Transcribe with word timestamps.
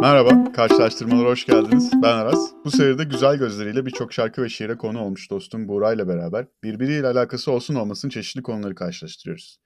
Merhaba, 0.00 0.52
karşılaştırmalara 0.52 1.28
hoş 1.28 1.46
geldiniz. 1.46 1.90
Ben 2.02 2.12
Aras. 2.16 2.50
Bu 2.64 2.70
seride 2.70 3.04
güzel 3.04 3.36
gözleriyle 3.36 3.86
birçok 3.86 4.12
şarkı 4.12 4.42
ve 4.42 4.48
şiire 4.48 4.76
konu 4.76 5.00
olmuş 5.00 5.30
dostum 5.30 5.68
Buğra 5.68 5.92
ile 5.92 6.08
beraber 6.08 6.46
birbiriyle 6.62 7.06
alakası 7.06 7.52
olsun 7.52 7.74
olmasın 7.74 8.08
çeşitli 8.08 8.42
konuları 8.42 8.74
karşılaştırıyoruz. 8.74 9.58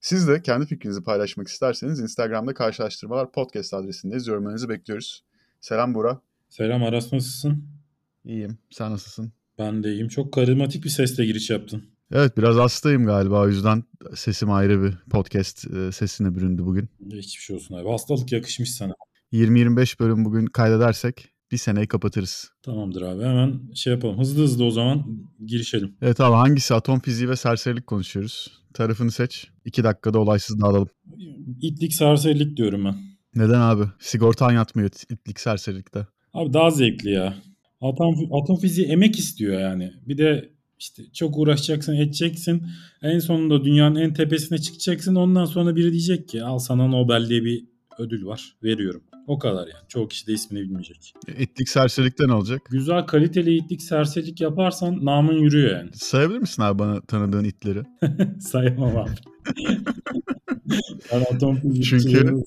Siz 0.00 0.28
de 0.28 0.42
kendi 0.42 0.66
fikrinizi 0.66 1.02
paylaşmak 1.02 1.48
isterseniz 1.48 2.00
Instagram'da 2.00 2.54
karşılaştırmalar 2.54 3.32
podcast 3.32 3.74
adresindeyiz. 3.74 4.26
Yorumlarınızı 4.26 4.68
bekliyoruz. 4.68 5.24
Selam 5.60 5.94
Buğra. 5.94 6.20
Selam 6.48 6.84
Aras 6.84 7.12
nasılsın? 7.12 7.64
İyiyim. 8.24 8.58
Sen 8.70 8.92
nasılsın? 8.92 9.32
Ben 9.58 9.82
de 9.82 9.92
iyiyim. 9.92 10.08
Çok 10.08 10.32
karizmatik 10.32 10.84
bir 10.84 10.90
sesle 10.90 11.26
giriş 11.26 11.50
yaptın. 11.50 11.84
Evet 12.12 12.36
biraz 12.36 12.56
hastayım 12.56 13.06
galiba 13.06 13.40
o 13.40 13.48
yüzden 13.48 13.84
sesim 14.14 14.50
ayrı 14.50 14.82
bir 14.82 14.94
podcast 15.10 15.66
e, 15.74 15.92
sesine 15.92 16.34
büründü 16.34 16.64
bugün. 16.64 16.88
Hiçbir 17.12 17.42
şey 17.42 17.56
olsun 17.56 17.74
abi. 17.74 17.88
Hastalık 17.88 18.32
yakışmış 18.32 18.70
sana. 18.74 18.94
20-25 19.32 20.00
bölüm 20.00 20.24
bugün 20.24 20.46
kaydedersek 20.46 21.28
bir 21.52 21.56
seneyi 21.56 21.86
kapatırız. 21.86 22.50
Tamamdır 22.62 23.02
abi. 23.02 23.22
Hemen 23.22 23.60
şey 23.74 23.92
yapalım. 23.92 24.18
Hızlı 24.18 24.42
hızlı 24.42 24.64
o 24.64 24.70
zaman 24.70 25.04
girişelim. 25.46 25.96
Evet 26.02 26.20
abi 26.20 26.34
hangisi? 26.34 26.74
Atom 26.74 27.00
fiziği 27.00 27.28
ve 27.28 27.36
serserilik 27.36 27.86
konuşuyoruz. 27.86 28.60
Tarafını 28.74 29.10
seç. 29.10 29.48
2 29.64 29.84
dakikada 29.84 30.18
olaysız 30.18 30.60
dağılalım. 30.60 30.88
İtlik 31.60 31.94
serserilik 31.94 32.56
diyorum 32.56 32.84
ben. 32.84 32.94
Neden 33.34 33.60
abi? 33.60 33.84
Sigortan 33.98 34.52
yatmıyor 34.52 34.90
itlik 35.10 35.40
serserilikte. 35.40 36.06
Abi 36.34 36.52
daha 36.52 36.70
zevkli 36.70 37.10
ya. 37.10 37.34
Atom, 37.80 38.14
atom 38.32 38.56
fiziği 38.56 38.86
emek 38.86 39.18
istiyor 39.18 39.60
yani. 39.60 39.92
Bir 40.06 40.18
de 40.18 40.50
işte 40.78 41.02
çok 41.12 41.38
uğraşacaksın, 41.38 41.94
edeceksin. 41.96 42.66
En 43.02 43.18
sonunda 43.18 43.64
dünyanın 43.64 43.96
en 43.96 44.14
tepesine 44.14 44.58
çıkacaksın. 44.58 45.14
Ondan 45.14 45.44
sonra 45.44 45.76
biri 45.76 45.92
diyecek 45.92 46.28
ki 46.28 46.44
al 46.44 46.58
sana 46.58 46.86
Nobel 46.86 47.28
diye 47.28 47.44
bir 47.44 47.64
ödül 47.98 48.26
var. 48.26 48.56
Veriyorum. 48.62 49.02
O 49.30 49.38
kadar 49.38 49.66
yani. 49.66 49.88
Çoğu 49.88 50.08
kişi 50.08 50.26
de 50.26 50.32
ismini 50.32 50.62
bilmeyecek. 50.62 51.14
İtlik 51.38 51.68
serserilikte 51.68 52.28
ne 52.28 52.32
olacak? 52.32 52.62
Güzel 52.70 53.06
kaliteli 53.06 53.56
itlik 53.56 53.82
serserilik 53.82 54.40
yaparsan 54.40 55.04
namın 55.04 55.32
yürüyor 55.32 55.70
yani. 55.70 55.90
Sayabilir 55.94 56.38
misin 56.38 56.62
abi 56.62 56.78
bana 56.78 57.00
tanıdığın 57.00 57.44
itleri? 57.44 57.82
Sayamam 58.40 58.96
abi. 58.96 59.10
ben 61.12 61.20
atom 61.34 61.60
Çünkü, 61.82 62.42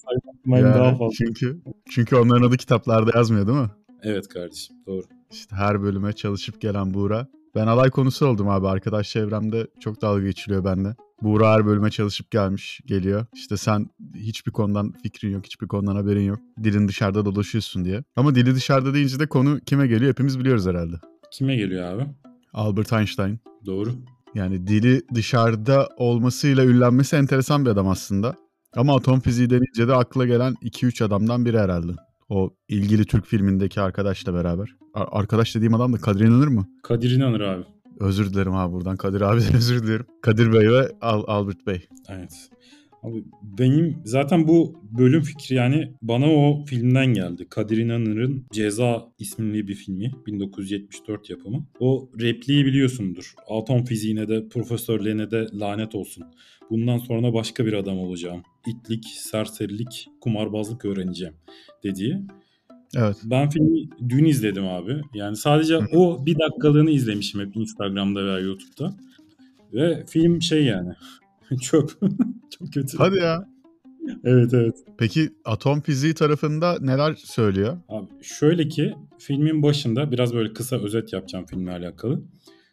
yani, 0.46 0.64
daha 0.64 0.96
fazla. 0.96 1.16
Çünkü, 1.18 1.62
çünkü 1.90 2.16
onların 2.16 2.48
adı 2.48 2.58
kitaplarda 2.58 3.18
yazmıyor 3.18 3.48
değil 3.48 3.60
mi? 3.60 3.72
Evet 4.02 4.28
kardeşim 4.28 4.76
doğru. 4.88 5.04
İşte 5.32 5.56
her 5.56 5.82
bölüme 5.82 6.14
çalışıp 6.14 6.62
gelen 6.62 6.94
Buğra. 6.94 7.28
Ben 7.56 7.68
alay 7.68 7.90
konusu 7.90 8.28
oldum 8.28 8.50
abi. 8.50 8.68
Arkadaş 8.68 9.10
çevremde 9.10 9.68
çok 9.80 10.02
dalga 10.02 10.24
geçiliyor 10.24 10.66
bende. 10.66 10.96
Buğra 11.22 11.54
her 11.54 11.66
bölüme 11.66 11.92
çalışıp 11.92 12.32
gelmiş, 12.32 12.82
geliyor. 12.86 13.26
İşte 13.34 13.58
sen 13.58 13.88
hiçbir 14.16 14.52
konudan 14.52 14.94
fikrin 15.04 15.32
yok, 15.32 15.46
hiçbir 15.46 15.68
konudan 15.68 15.96
haberin 15.96 16.24
yok. 16.26 16.40
Dilin 16.64 16.88
dışarıda 16.88 17.26
dolaşıyorsun 17.26 17.86
diye. 17.86 18.04
Ama 18.16 18.36
dili 18.36 18.56
dışarıda 18.56 18.94
deyince 18.94 19.20
de 19.20 19.28
konu 19.28 19.60
kime 19.60 19.88
geliyor 19.88 20.12
hepimiz 20.12 20.40
biliyoruz 20.40 20.66
herhalde. 20.68 20.96
Kime 21.32 21.56
geliyor 21.56 21.84
abi? 21.94 22.06
Albert 22.54 22.94
Einstein. 22.94 23.40
Doğru. 23.66 23.90
Yani 24.36 24.68
dili 24.68 25.02
dışarıda 25.14 25.90
olmasıyla 25.98 26.66
ünlenmesi 26.66 27.16
enteresan 27.16 27.66
bir 27.66 27.70
adam 27.70 27.88
aslında. 27.88 28.36
Ama 28.76 28.96
atom 28.96 29.20
fiziği 29.20 29.50
denince 29.50 29.88
de 29.88 29.94
akla 29.96 30.26
gelen 30.26 30.54
2-3 30.54 31.04
adamdan 31.04 31.46
biri 31.46 31.60
herhalde. 31.60 31.92
O 32.30 32.54
ilgili 32.68 33.06
Türk 33.06 33.26
filmindeki 33.26 33.82
arkadaşla 33.82 34.34
beraber. 34.34 34.76
Ar- 34.94 35.08
arkadaş 35.12 35.56
dediğim 35.56 35.74
adam 35.74 35.94
da 35.94 35.98
Kadir 35.98 36.26
İnanır 36.26 36.48
mı? 36.48 36.66
Kadir 36.84 37.12
İnanır 37.12 37.42
abi. 37.42 37.64
Özür 38.00 38.34
dilerim 38.34 38.54
abi 38.54 38.74
buradan 38.74 38.98
Kadir 38.98 39.22
abiden 39.22 39.54
özür 39.56 39.84
dilerim. 39.84 40.06
Kadir 40.22 40.54
Bey 40.54 40.72
ve 40.72 40.92
Al- 41.02 41.24
Albert 41.28 41.68
Bey. 41.68 41.88
Evet. 42.10 42.50
Abi 43.04 43.24
benim 43.42 43.98
zaten 44.06 44.48
bu 44.48 44.82
bölüm 44.92 45.22
fikri 45.22 45.56
yani 45.56 45.94
bana 46.02 46.32
o 46.32 46.66
filmden 46.66 47.14
geldi. 47.14 47.48
Kadir 47.50 47.78
İnanır'ın 47.78 48.46
Ceza 48.52 49.06
isimli 49.20 49.68
bir 49.68 49.76
filmi. 49.76 50.12
1974 50.28 51.30
yapımı. 51.30 51.66
O 51.80 52.10
repliği 52.20 52.66
biliyorsundur. 52.66 53.34
Atom 53.50 53.86
fiziğine 53.86 54.28
de 54.28 54.48
profesörlerine 54.48 55.32
de 55.32 55.48
lanet 55.54 55.96
olsun. 55.96 56.24
Bundan 56.70 56.98
sonra 56.98 57.34
başka 57.34 57.66
bir 57.66 57.74
adam 57.74 58.00
olacağım. 58.00 58.44
İtlik, 58.68 59.06
serserilik, 59.06 60.08
kumarbazlık 60.22 60.86
öğreneceğim 60.86 61.34
dediği. 61.84 62.22
Evet. 62.96 63.18
Ben 63.24 63.50
filmi 63.50 63.90
dün 64.10 64.26
izledim 64.26 64.68
abi. 64.68 65.02
Yani 65.14 65.38
sadece 65.38 65.78
o 65.78 66.26
bir 66.26 66.40
dakikalığını 66.40 66.92
izlemişim 66.92 67.42
hep 67.42 67.56
Instagram'da 67.56 68.26
veya 68.26 68.40
YouTube'da. 68.40 68.98
Ve 69.74 70.06
film 70.06 70.42
şey 70.42 70.64
yani 70.64 70.94
çöp. 71.62 71.92
Çok 72.60 72.74
kötü. 72.74 72.98
Hadi 72.98 73.18
ya. 73.18 73.48
Evet 74.24 74.54
evet. 74.54 74.76
Peki 74.98 75.30
atom 75.46 75.82
fiziği 75.82 76.14
tarafında 76.14 76.78
neler 76.82 77.16
söylüyor? 77.16 77.78
Abi 77.90 78.08
şöyle 78.22 78.68
ki 78.68 78.94
filmin 79.20 79.64
başında 79.64 80.12
biraz 80.12 80.34
böyle 80.34 80.54
kısa 80.54 80.76
özet 80.76 81.14
yapacağım 81.14 81.46
filmle 81.46 81.72
alakalı. 81.72 82.22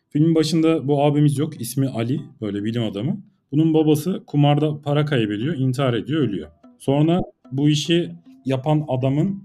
Filmin 0.09 0.35
başında 0.35 0.89
bu 0.89 1.05
abimiz 1.05 1.39
yok. 1.39 1.61
İsmi 1.61 1.89
Ali. 1.89 2.21
Böyle 2.41 2.65
bilim 2.65 2.85
adamı. 2.85 3.23
Bunun 3.53 3.75
babası 3.75 4.23
kumarda 4.27 4.83
para 4.83 5.05
kaybediyor. 5.05 5.55
intihar 5.55 5.95
ediyor. 5.95 6.21
Ölüyor. 6.21 6.49
Sonra 6.79 7.21
bu 7.53 7.69
işi 7.69 8.13
yapan 8.45 8.85
adamın 8.89 9.45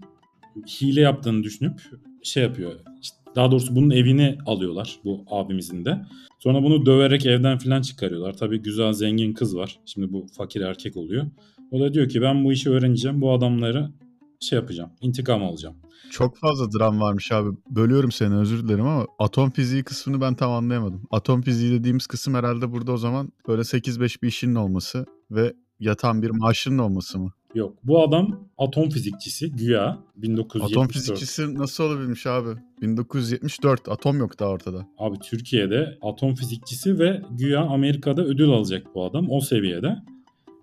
hile 0.67 1.01
yaptığını 1.01 1.43
düşünüp 1.43 1.81
şey 2.23 2.43
yapıyor. 2.43 2.71
İşte 3.01 3.17
daha 3.35 3.51
doğrusu 3.51 3.75
bunun 3.75 3.89
evini 3.89 4.37
alıyorlar 4.45 4.99
bu 5.03 5.25
abimizin 5.27 5.85
de. 5.85 6.05
Sonra 6.39 6.63
bunu 6.63 6.85
döverek 6.85 7.25
evden 7.25 7.57
filan 7.57 7.81
çıkarıyorlar. 7.81 8.37
Tabii 8.37 8.61
güzel 8.61 8.93
zengin 8.93 9.33
kız 9.33 9.55
var. 9.55 9.79
Şimdi 9.85 10.13
bu 10.13 10.25
fakir 10.37 10.61
erkek 10.61 10.97
oluyor. 10.97 11.25
O 11.71 11.79
da 11.79 11.93
diyor 11.93 12.09
ki 12.09 12.21
ben 12.21 12.45
bu 12.45 12.53
işi 12.53 12.69
öğreneceğim. 12.69 13.21
Bu 13.21 13.33
adamları 13.33 13.91
şey 14.39 14.59
yapacağım. 14.59 14.89
intikam 15.01 15.43
alacağım. 15.43 15.75
Çok 16.11 16.37
fazla 16.37 16.71
dram 16.71 17.01
varmış 17.01 17.31
abi. 17.31 17.57
Bölüyorum 17.69 18.11
seni 18.11 18.35
özür 18.35 18.63
dilerim 18.63 18.85
ama 18.85 19.07
atom 19.19 19.51
fiziği 19.51 19.83
kısmını 19.83 20.21
ben 20.21 20.35
tam 20.35 20.51
anlayamadım. 20.51 21.03
Atom 21.11 21.41
fiziği 21.41 21.79
dediğimiz 21.79 22.07
kısım 22.07 22.33
herhalde 22.33 22.71
burada 22.71 22.91
o 22.91 22.97
zaman 22.97 23.31
böyle 23.47 23.61
8-5 23.61 24.21
bir 24.21 24.27
işinin 24.27 24.55
olması 24.55 25.05
ve 25.31 25.53
yatan 25.79 26.21
bir 26.21 26.29
maaşının 26.29 26.77
olması 26.77 27.19
mı? 27.19 27.31
Yok 27.55 27.77
bu 27.83 28.03
adam 28.03 28.49
atom 28.57 28.89
fizikçisi 28.89 29.51
güya 29.51 29.97
1974. 30.15 30.71
Atom 30.71 30.87
fizikçisi 30.87 31.55
nasıl 31.55 31.83
olabilmiş 31.83 32.27
abi? 32.27 32.49
1974 32.81 33.89
atom 33.89 34.17
yok 34.17 34.39
daha 34.39 34.49
ortada. 34.49 34.87
Abi 34.97 35.19
Türkiye'de 35.19 35.97
atom 36.01 36.35
fizikçisi 36.35 36.99
ve 36.99 37.21
güya 37.31 37.61
Amerika'da 37.61 38.23
ödül 38.23 38.49
alacak 38.49 38.95
bu 38.95 39.05
adam 39.05 39.31
o 39.31 39.41
seviyede. 39.41 39.95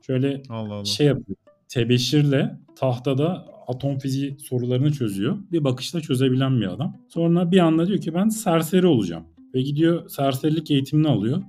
Şöyle 0.06 0.42
Allah 0.48 0.74
Allah. 0.74 0.84
şey 0.84 1.06
yapıyor. 1.06 1.36
Tebeşirle 1.68 2.58
tahtada 2.76 3.46
atom 3.68 3.98
fiziği 3.98 4.36
sorularını 4.40 4.92
çözüyor. 4.92 5.38
Bir 5.52 5.64
bakışta 5.64 6.00
çözebilen 6.00 6.60
bir 6.60 6.72
adam. 6.72 6.96
Sonra 7.08 7.50
bir 7.50 7.58
anda 7.58 7.86
diyor 7.86 8.00
ki 8.00 8.14
ben 8.14 8.28
serseri 8.28 8.86
olacağım. 8.86 9.24
Ve 9.54 9.62
gidiyor 9.62 10.08
serserilik 10.08 10.70
eğitimini 10.70 11.08
alıyor. 11.08 11.42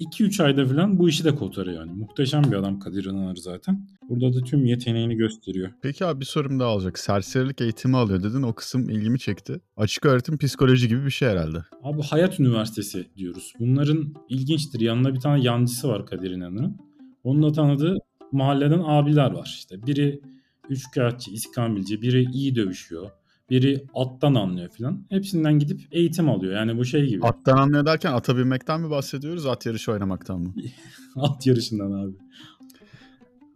2-3 0.00 0.42
ayda 0.42 0.66
falan 0.66 0.98
bu 0.98 1.08
işi 1.08 1.24
de 1.24 1.34
kotarıyor 1.34 1.80
yani. 1.80 1.92
Muhteşem 1.92 2.42
bir 2.44 2.56
adam 2.56 2.78
Kadir 2.78 3.04
İnanır 3.04 3.36
zaten. 3.36 3.88
Burada 4.08 4.40
da 4.40 4.44
tüm 4.44 4.66
yeteneğini 4.66 5.16
gösteriyor. 5.16 5.70
Peki 5.82 6.04
abi 6.06 6.20
bir 6.20 6.24
sorum 6.24 6.60
daha 6.60 6.68
olacak. 6.68 6.98
Serserilik 6.98 7.60
eğitimi 7.60 7.96
alıyor 7.96 8.22
dedin. 8.22 8.42
O 8.42 8.54
kısım 8.54 8.90
ilgimi 8.90 9.18
çekti. 9.18 9.60
Açık 9.76 10.06
öğretim 10.06 10.38
psikoloji 10.38 10.88
gibi 10.88 11.04
bir 11.04 11.10
şey 11.10 11.28
herhalde. 11.28 11.58
Abi 11.82 12.02
Hayat 12.02 12.40
Üniversitesi 12.40 13.06
diyoruz. 13.16 13.52
Bunların 13.58 14.14
ilginçtir. 14.28 14.80
Yanında 14.80 15.14
bir 15.14 15.20
tane 15.20 15.42
yancısı 15.44 15.88
var 15.88 16.06
Kadir 16.06 16.30
İnanır'ın. 16.30 16.76
Onunla 17.24 17.52
tanıdığı 17.52 17.98
mahalleden 18.32 18.82
abiler 18.86 19.30
var. 19.30 19.54
İşte 19.58 19.86
biri 19.86 20.20
üçkağıtçı, 20.68 21.30
iskambilci, 21.30 22.02
biri 22.02 22.24
iyi 22.32 22.56
dövüşüyor. 22.56 23.10
Biri 23.50 23.84
attan 23.94 24.34
anlıyor 24.34 24.68
filan. 24.68 25.06
Hepsinden 25.08 25.58
gidip 25.58 25.80
eğitim 25.90 26.28
alıyor. 26.30 26.54
Yani 26.54 26.78
bu 26.78 26.84
şey 26.84 27.06
gibi. 27.06 27.26
Attan 27.26 27.56
anlıyor 27.56 27.86
derken 27.86 28.12
ata 28.12 28.36
binmekten 28.36 28.80
mi 28.80 28.90
bahsediyoruz? 28.90 29.46
At 29.46 29.66
yarışı 29.66 29.92
oynamaktan 29.92 30.40
mı? 30.40 30.54
At 31.16 31.46
yarışından 31.46 31.92
abi. 31.92 32.14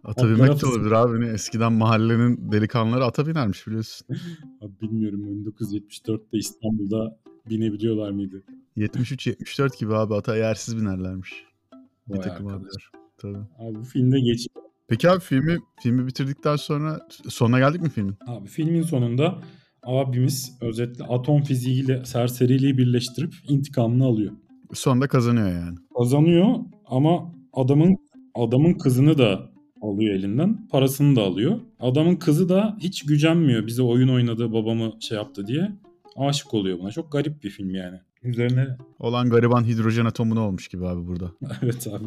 Ata 0.04 0.28
binmek 0.28 0.62
de 0.62 0.66
olabilir 0.66 0.92
abi. 0.92 1.26
Eskiden 1.26 1.72
mahallenin 1.72 2.52
delikanlıları 2.52 3.04
ata 3.04 3.26
binermiş 3.26 3.66
biliyorsun. 3.66 4.06
Abi 4.60 4.72
bilmiyorum 4.82 5.44
1974'te 5.44 6.38
İstanbul'da 6.38 7.18
binebiliyorlar 7.50 8.10
mıydı? 8.10 8.42
73-74 8.76 9.80
gibi 9.80 9.94
abi 9.94 10.14
ata 10.14 10.36
yersiz 10.36 10.76
binerlermiş. 10.76 11.44
Bir 12.08 12.14
Vay 12.14 12.20
takım 12.20 12.46
arkadaş. 12.46 12.66
abiler. 12.66 12.90
Tabii. 13.18 13.38
Abi 13.58 13.74
bu 13.74 13.84
filmde 13.84 14.20
geç. 14.20 14.46
Peki 14.88 15.10
abi 15.10 15.20
filmi 15.20 15.58
filmi 15.82 16.06
bitirdikten 16.06 16.56
sonra 16.56 17.08
sonuna 17.28 17.58
geldik 17.58 17.82
mi 17.82 17.90
filmin? 17.90 18.16
Abi 18.26 18.48
filmin 18.48 18.82
sonunda 18.82 19.38
abimiz 19.82 20.58
özetle 20.60 21.04
atom 21.04 21.42
fiziğiyle 21.42 22.04
serseriliği 22.04 22.78
birleştirip 22.78 23.34
intikamını 23.48 24.04
alıyor. 24.04 24.32
Sonunda 24.72 25.08
kazanıyor 25.08 25.52
yani. 25.52 25.76
Kazanıyor 25.98 26.54
ama 26.86 27.32
adamın 27.52 27.96
adamın 28.34 28.74
kızını 28.74 29.18
da 29.18 29.50
alıyor 29.82 30.14
elinden. 30.14 30.68
Parasını 30.68 31.16
da 31.16 31.22
alıyor. 31.22 31.60
Adamın 31.80 32.16
kızı 32.16 32.48
da 32.48 32.76
hiç 32.80 33.06
gücenmiyor 33.06 33.66
bize 33.66 33.82
oyun 33.82 34.08
oynadı 34.08 34.52
babamı 34.52 34.92
şey 35.00 35.16
yaptı 35.16 35.46
diye. 35.46 35.72
Aşık 36.16 36.54
oluyor 36.54 36.78
buna. 36.78 36.90
Çok 36.90 37.12
garip 37.12 37.44
bir 37.44 37.50
film 37.50 37.74
yani. 37.74 37.98
Üzerine 38.22 38.76
Olan 38.98 39.30
gariban 39.30 39.64
hidrojen 39.64 40.04
atomu 40.04 40.34
ne 40.34 40.40
olmuş 40.40 40.68
gibi 40.68 40.86
abi 40.86 41.06
burada. 41.06 41.32
evet 41.62 41.86
abi 41.86 42.04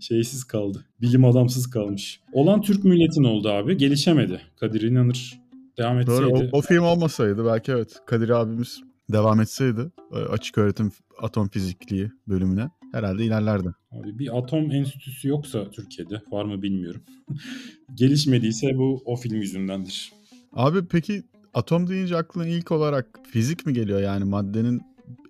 şeysiz 0.00 0.44
kaldı. 0.44 0.84
Bilim 1.00 1.24
adamsız 1.24 1.70
kalmış. 1.70 2.20
Olan 2.32 2.60
Türk 2.60 2.84
milletin 2.84 3.24
oldu 3.24 3.48
abi. 3.48 3.76
Gelişemedi. 3.76 4.40
Kadir 4.60 4.82
İnanır 4.82 5.40
devam 5.80 6.06
Doğru. 6.06 6.26
etseydi. 6.26 6.50
O, 6.52 6.58
o 6.58 6.60
film 6.60 6.82
olmasaydı 6.82 7.46
belki 7.46 7.72
evet 7.72 7.96
Kadir 8.06 8.28
abimiz 8.28 8.80
devam 9.12 9.40
etseydi 9.40 9.90
e, 10.12 10.16
açık 10.16 10.58
öğretim 10.58 10.92
atom 11.18 11.48
fizikliği 11.48 12.10
bölümüne 12.28 12.70
herhalde 12.92 13.24
ilerlerdi. 13.24 13.68
Abi 13.92 14.18
bir 14.18 14.38
atom 14.38 14.70
enstitüsü 14.70 15.28
yoksa 15.28 15.70
Türkiye'de 15.70 16.22
var 16.30 16.44
mı 16.44 16.62
bilmiyorum. 16.62 17.00
Gelişmediyse 17.94 18.78
bu 18.78 19.02
o 19.04 19.16
film 19.16 19.36
yüzündendir. 19.36 20.12
Abi 20.52 20.86
peki 20.86 21.22
atom 21.54 21.88
deyince 21.88 22.16
aklına 22.16 22.46
ilk 22.46 22.72
olarak 22.72 23.20
fizik 23.32 23.66
mi 23.66 23.72
geliyor 23.72 24.00
yani 24.00 24.24
maddenin 24.24 24.82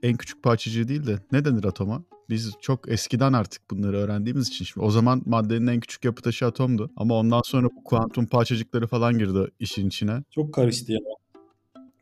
en 0.03 0.17
küçük 0.17 0.43
parçacığı 0.43 0.89
değil 0.89 1.07
de 1.07 1.19
ne 1.33 1.45
denir 1.45 1.65
atoma? 1.65 2.03
Biz 2.31 2.53
çok 2.61 2.89
eskiden 2.93 3.33
artık 3.33 3.71
bunları 3.71 3.97
öğrendiğimiz 3.97 4.49
için 4.49 4.65
şimdi 4.65 4.87
o 4.87 4.91
zaman 4.91 5.23
maddenin 5.27 5.67
en 5.67 5.81
küçük 5.81 6.05
yapı 6.05 6.23
taşı 6.23 6.47
atomdu 6.47 6.91
ama 6.97 7.15
ondan 7.15 7.43
sonra 7.45 7.67
bu 7.67 7.85
kuantum 7.85 8.27
parçacıkları 8.27 8.87
falan 8.87 9.19
girdi 9.19 9.51
işin 9.61 9.89
içine. 9.89 10.23
Çok 10.31 10.55
karıştı 10.55 10.93
ya. 10.93 10.99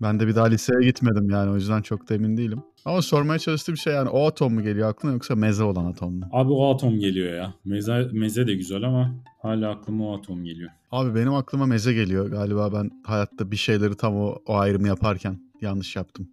Ben 0.02 0.20
de 0.20 0.26
bir 0.26 0.34
daha 0.34 0.46
liseye 0.46 0.80
gitmedim 0.80 1.30
yani 1.30 1.50
o 1.50 1.54
yüzden 1.54 1.82
çok 1.82 2.08
da 2.08 2.14
emin 2.14 2.36
değilim. 2.36 2.62
Ama 2.84 3.02
sormaya 3.02 3.38
çalıştığım 3.38 3.76
şey 3.76 3.94
yani 3.94 4.08
o 4.08 4.26
atom 4.26 4.54
mu 4.54 4.62
geliyor 4.62 4.88
aklına 4.88 5.12
yoksa 5.12 5.34
meze 5.34 5.64
olan 5.64 5.84
atom 5.84 6.14
mu? 6.14 6.24
Abi 6.32 6.52
o 6.52 6.74
atom 6.74 6.98
geliyor 6.98 7.34
ya. 7.34 7.54
Meze, 7.64 8.08
meze 8.12 8.46
de 8.46 8.54
güzel 8.54 8.82
ama 8.82 9.14
hala 9.42 9.70
aklıma 9.70 10.08
o 10.08 10.18
atom 10.18 10.44
geliyor. 10.44 10.70
Abi 10.90 11.14
benim 11.14 11.34
aklıma 11.34 11.66
meze 11.66 11.92
geliyor. 11.92 12.30
Galiba 12.30 12.72
ben 12.72 12.90
hayatta 13.04 13.50
bir 13.50 13.56
şeyleri 13.56 13.96
tam 13.96 14.16
o, 14.16 14.38
o 14.46 14.54
ayrımı 14.54 14.88
yaparken 14.88 15.38
yanlış 15.60 15.96
yaptım. 15.96 16.28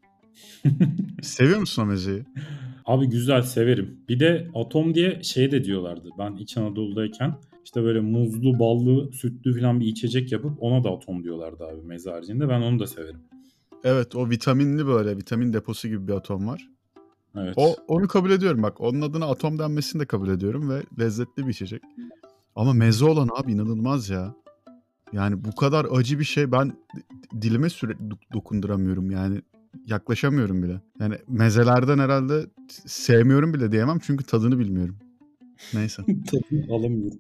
Seviyor 1.21 1.59
musun 1.59 1.81
o 1.81 1.85
mezeyi? 1.85 2.23
Abi 2.85 3.09
güzel 3.09 3.41
severim. 3.41 3.99
Bir 4.09 4.19
de 4.19 4.47
atom 4.55 4.95
diye 4.95 5.23
şey 5.23 5.51
de 5.51 5.63
diyorlardı. 5.63 6.09
Ben 6.19 6.35
İç 6.35 6.57
Anadolu'dayken 6.57 7.35
işte 7.65 7.83
böyle 7.83 7.99
muzlu, 7.99 8.59
ballı, 8.59 9.13
sütlü 9.13 9.59
falan 9.59 9.79
bir 9.79 9.85
içecek 9.85 10.31
yapıp 10.31 10.63
ona 10.63 10.83
da 10.83 10.89
atom 10.89 11.23
diyorlardı 11.23 11.63
abi 11.65 11.81
meze 11.81 12.11
haricinde. 12.11 12.49
Ben 12.49 12.61
onu 12.61 12.79
da 12.79 12.87
severim. 12.87 13.19
Evet 13.83 14.15
o 14.15 14.29
vitaminli 14.29 14.87
böyle 14.87 15.17
vitamin 15.17 15.53
deposu 15.53 15.87
gibi 15.87 16.07
bir 16.07 16.13
atom 16.13 16.47
var. 16.47 16.69
Evet. 17.37 17.53
O 17.57 17.75
onu 17.87 18.07
kabul 18.07 18.31
ediyorum 18.31 18.63
bak. 18.63 18.81
Onun 18.81 19.01
adına 19.01 19.25
atom 19.25 19.59
denmesini 19.59 20.01
de 20.01 20.05
kabul 20.05 20.29
ediyorum 20.29 20.69
ve 20.69 20.83
lezzetli 20.99 21.47
bir 21.47 21.51
içecek. 21.51 21.81
Ama 22.55 22.73
meze 22.73 23.05
olan 23.05 23.29
abi 23.35 23.51
inanılmaz 23.51 24.09
ya. 24.09 24.35
Yani 25.13 25.45
bu 25.45 25.55
kadar 25.55 25.87
acı 25.91 26.19
bir 26.19 26.23
şey 26.23 26.51
ben 26.51 26.73
dilime 27.41 27.69
sürekli 27.69 28.03
do- 28.05 28.33
dokunduramıyorum 28.33 29.11
yani. 29.11 29.41
Yaklaşamıyorum 29.85 30.63
bile. 30.63 30.81
Yani 30.99 31.15
mezelerden 31.27 31.97
herhalde 31.97 32.45
sevmiyorum 32.85 33.53
bile 33.53 33.71
diyemem 33.71 33.99
çünkü 33.99 34.23
tadını 34.23 34.59
bilmiyorum. 34.59 34.95
Neyse. 35.73 36.03
Tadını 36.31 36.75
alamıyorum. 36.75 37.19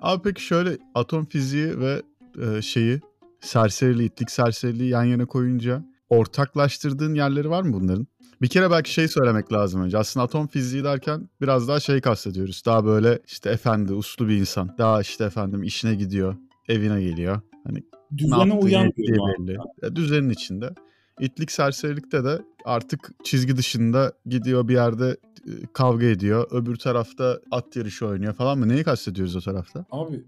Abi 0.00 0.22
peki 0.22 0.44
şöyle 0.44 0.78
atom 0.94 1.24
fiziği 1.24 1.80
ve 1.80 2.02
e, 2.42 2.62
şeyi 2.62 3.00
serseriliği, 3.40 4.08
itlik 4.08 4.30
serseriliği 4.30 4.90
yan 4.90 5.04
yana 5.04 5.26
koyunca 5.26 5.84
ortaklaştırdığın 6.10 7.14
yerleri 7.14 7.50
var 7.50 7.62
mı 7.62 7.72
bunların? 7.72 8.06
Bir 8.42 8.48
kere 8.48 8.70
belki 8.70 8.92
şey 8.92 9.08
söylemek 9.08 9.52
lazım 9.52 9.82
önce. 9.82 9.98
Aslında 9.98 10.24
atom 10.24 10.46
fiziği 10.46 10.84
derken 10.84 11.28
biraz 11.40 11.68
daha 11.68 11.80
şey 11.80 12.00
kastediyoruz. 12.00 12.62
Daha 12.66 12.84
böyle 12.84 13.18
işte 13.26 13.50
efendi, 13.50 13.92
uslu 13.92 14.28
bir 14.28 14.36
insan. 14.36 14.74
Daha 14.78 15.00
işte 15.00 15.24
efendim 15.24 15.62
işine 15.62 15.94
gidiyor, 15.94 16.36
evine 16.68 17.02
geliyor. 17.02 17.40
Hani 17.64 17.78
ne 17.78 18.18
Düzene 18.18 18.52
uyan 18.54 18.86
ettiği 18.86 19.06
diyorum 19.06 19.24
abi. 19.24 19.48
belli. 19.48 19.58
E, 19.82 19.96
Düzenin 19.96 20.30
içinde. 20.30 20.74
İtlik 21.20 21.52
serserilikte 21.52 22.24
de 22.24 22.42
artık 22.64 23.10
çizgi 23.24 23.56
dışında 23.56 24.12
gidiyor 24.26 24.68
bir 24.68 24.74
yerde 24.74 25.16
e, 25.46 25.52
kavga 25.72 26.06
ediyor. 26.06 26.46
Öbür 26.50 26.76
tarafta 26.76 27.40
at 27.50 27.76
yarışı 27.76 28.06
oynuyor 28.06 28.34
falan 28.34 28.58
mı? 28.58 28.68
Neyi 28.68 28.84
kastediyoruz 28.84 29.36
o 29.36 29.40
tarafta? 29.40 29.84
Abi 29.90 30.24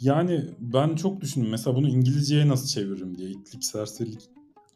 yani 0.00 0.44
ben 0.58 0.94
çok 0.94 1.20
düşündüm. 1.20 1.50
Mesela 1.50 1.76
bunu 1.76 1.88
İngilizceye 1.88 2.48
nasıl 2.48 2.68
çeviririm 2.68 3.18
diye. 3.18 3.30
İtlik, 3.30 3.64
serserilik 3.64 4.20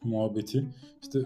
muhabbeti. 0.03 0.65
İşte 1.03 1.19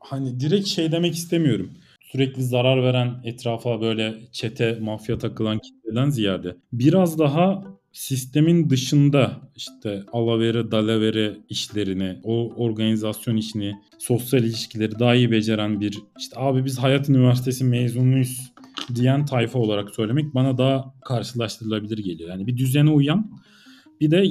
hani 0.00 0.40
direkt 0.40 0.66
şey 0.66 0.92
demek 0.92 1.14
istemiyorum. 1.14 1.70
Sürekli 2.00 2.42
zarar 2.42 2.82
veren 2.82 3.20
etrafa 3.24 3.80
böyle 3.80 4.28
çete, 4.32 4.78
mafya 4.80 5.18
takılan 5.18 5.58
kitleden 5.58 6.10
ziyade 6.10 6.56
biraz 6.72 7.18
daha 7.18 7.64
sistemin 7.92 8.70
dışında 8.70 9.40
işte 9.56 10.02
alaveri, 10.12 10.70
dalaveri 10.70 11.36
işlerini, 11.48 12.20
o 12.24 12.52
organizasyon 12.56 13.36
işini, 13.36 13.74
sosyal 13.98 14.44
ilişkileri 14.44 14.98
daha 14.98 15.14
iyi 15.14 15.30
beceren 15.30 15.80
bir 15.80 15.98
işte 16.18 16.36
abi 16.40 16.64
biz 16.64 16.78
Hayat 16.78 17.08
Üniversitesi 17.08 17.64
mezunuyuz 17.64 18.52
diyen 18.94 19.26
tayfa 19.26 19.58
olarak 19.58 19.90
söylemek 19.90 20.34
bana 20.34 20.58
daha 20.58 20.94
karşılaştırılabilir 21.04 21.98
geliyor. 21.98 22.30
Yani 22.30 22.46
bir 22.46 22.56
düzene 22.56 22.90
uyan 22.90 23.30
bir 24.00 24.10
de 24.10 24.24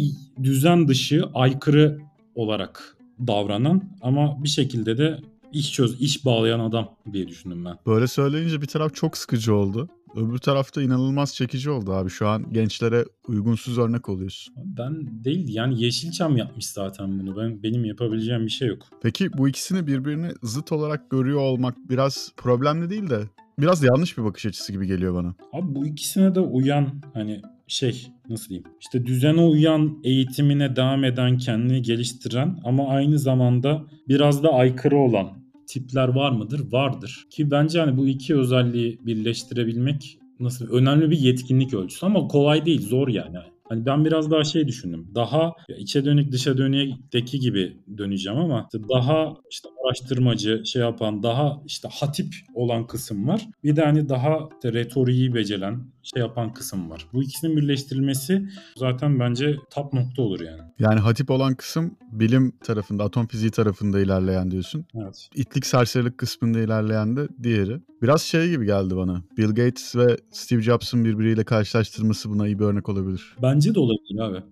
düzen 0.44 0.88
dışı 0.88 1.24
aykırı 1.34 2.00
olarak 2.36 2.98
davranan 3.28 3.98
ama 4.02 4.44
bir 4.44 4.50
şekilde 4.50 4.98
de 4.98 5.20
iş 5.54 5.74
çöz, 5.74 6.02
iş 6.02 6.26
bağlayan 6.26 6.60
adam 6.60 6.90
diye 7.14 7.28
düşündüm 7.28 7.66
ben. 7.66 7.78
Böyle 7.88 8.08
söyleyince 8.08 8.62
bir 8.62 8.68
taraf 8.68 8.96
çok 8.96 9.18
sıkıcı 9.18 9.56
oldu. 9.56 9.90
Öbür 10.16 10.38
tarafta 10.38 10.82
inanılmaz 10.82 11.36
çekici 11.36 11.70
oldu 11.70 11.94
abi. 11.94 12.10
Şu 12.10 12.28
an 12.28 12.54
gençlere 12.54 13.06
uygunsuz 13.28 13.78
örnek 13.78 14.10
oluyorsun. 14.10 14.54
Ben 14.58 15.24
değil 15.24 15.56
yani 15.56 15.84
Yeşilçam 15.84 16.38
yapmış 16.38 16.68
zaten 16.68 17.20
bunu. 17.20 17.38
Ben 17.38 17.64
benim 17.64 17.86
yapabileceğim 17.86 18.46
bir 18.46 18.52
şey 18.52 18.68
yok. 18.68 18.88
Peki 19.02 19.34
bu 19.34 19.50
ikisini 19.50 19.88
birbirine 19.88 20.32
zıt 20.44 20.72
olarak 20.72 21.10
görüyor 21.10 21.40
olmak 21.40 21.76
biraz 21.90 22.32
problemli 22.38 22.90
değil 22.90 23.10
de 23.10 23.20
biraz 23.60 23.84
yanlış 23.84 24.18
bir 24.18 24.24
bakış 24.24 24.46
açısı 24.46 24.72
gibi 24.72 24.88
geliyor 24.88 25.16
bana. 25.16 25.36
Abi 25.54 25.76
bu 25.76 25.86
ikisine 25.86 26.36
de 26.36 26.40
uyan 26.40 27.02
hani 27.14 27.42
şey 27.68 28.08
nasıl 28.30 28.50
diyeyim 28.50 28.68
işte 28.80 29.06
düzene 29.06 29.42
uyan 29.42 30.00
eğitimine 30.04 30.76
devam 30.76 31.04
eden 31.04 31.38
kendini 31.38 31.82
geliştiren 31.82 32.60
ama 32.64 32.90
aynı 32.90 33.20
zamanda 33.20 33.86
biraz 34.08 34.44
da 34.44 34.54
aykırı 34.54 34.98
olan 34.98 35.41
tipler 35.72 36.08
var 36.08 36.32
mıdır? 36.32 36.72
Vardır. 36.72 37.28
Ki 37.30 37.52
bence 37.52 37.80
hani 37.80 37.98
bu 37.98 38.08
iki 38.08 38.36
özelliği 38.36 39.00
birleştirebilmek 39.06 40.18
nasıl 40.40 40.72
önemli 40.72 41.12
bir 41.12 41.20
yetkinlik 41.20 41.74
ölçüsü 41.74 42.06
ama 42.06 42.28
kolay 42.28 42.66
değil 42.66 42.88
zor 42.88 43.08
yani. 43.08 43.38
Hani 43.70 43.86
ben 43.86 44.06
biraz 44.06 44.32
daha 44.32 44.44
şey 44.44 44.68
düşündüm. 44.68 45.08
Daha 45.16 45.54
içe 45.78 46.06
dönük 46.06 46.32
dışa 46.32 46.58
dönükteki 46.58 47.40
gibi 47.40 47.78
döneceğim 47.98 48.40
ama 48.40 48.68
işte 48.74 48.90
daha 48.90 49.34
işte 49.52 49.70
araştırmacı 49.92 50.62
şey 50.66 50.82
yapan 50.82 51.24
daha 51.24 51.62
işte 51.66 51.88
hatip 51.92 52.36
olan 52.54 52.88
kısım 52.88 53.28
var. 53.28 53.48
Bir 53.64 53.76
de 53.76 53.86
hani 53.86 54.10
daha 54.10 54.50
işte 54.54 54.74
retoriği 54.74 55.34
beceren 55.34 55.80
şey 56.04 56.22
yapan 56.22 56.54
kısım 56.54 56.90
var. 56.90 57.08
Bu 57.14 57.24
ikisinin 57.24 57.58
birleştirilmesi 57.58 58.50
zaten 58.76 59.20
bence 59.20 59.56
top 59.70 59.94
nokta 59.94 60.22
olur 60.22 60.40
yani. 60.40 60.62
Yani 60.80 61.00
hatip 61.00 61.32
olan 61.32 61.56
kısım 61.56 61.98
bilim 62.12 62.52
tarafında, 62.64 63.04
atom 63.04 63.28
fiziği 63.28 63.52
tarafında 63.52 64.00
ilerleyen 64.00 64.52
diyorsun. 64.52 64.86
Evet. 64.96 65.30
İtlik 65.36 65.66
serserilik 65.66 66.18
kısmında 66.18 66.60
ilerleyen 66.60 67.16
de 67.16 67.28
diğeri. 67.44 67.82
Biraz 68.02 68.22
şey 68.22 68.50
gibi 68.50 68.66
geldi 68.66 68.96
bana. 68.96 69.24
Bill 69.38 69.48
Gates 69.48 69.96
ve 69.96 70.18
Steve 70.32 70.62
Jobs'ın 70.62 71.06
birbiriyle 71.06 71.44
karşılaştırması 71.44 72.30
buna 72.30 72.48
iyi 72.48 72.60
bir 72.60 72.66
örnek 72.66 72.90
olabilir. 72.90 73.36
Bence 73.42 73.76
de 73.76 73.80
olabilir 73.80 74.20
abi. 74.20 74.44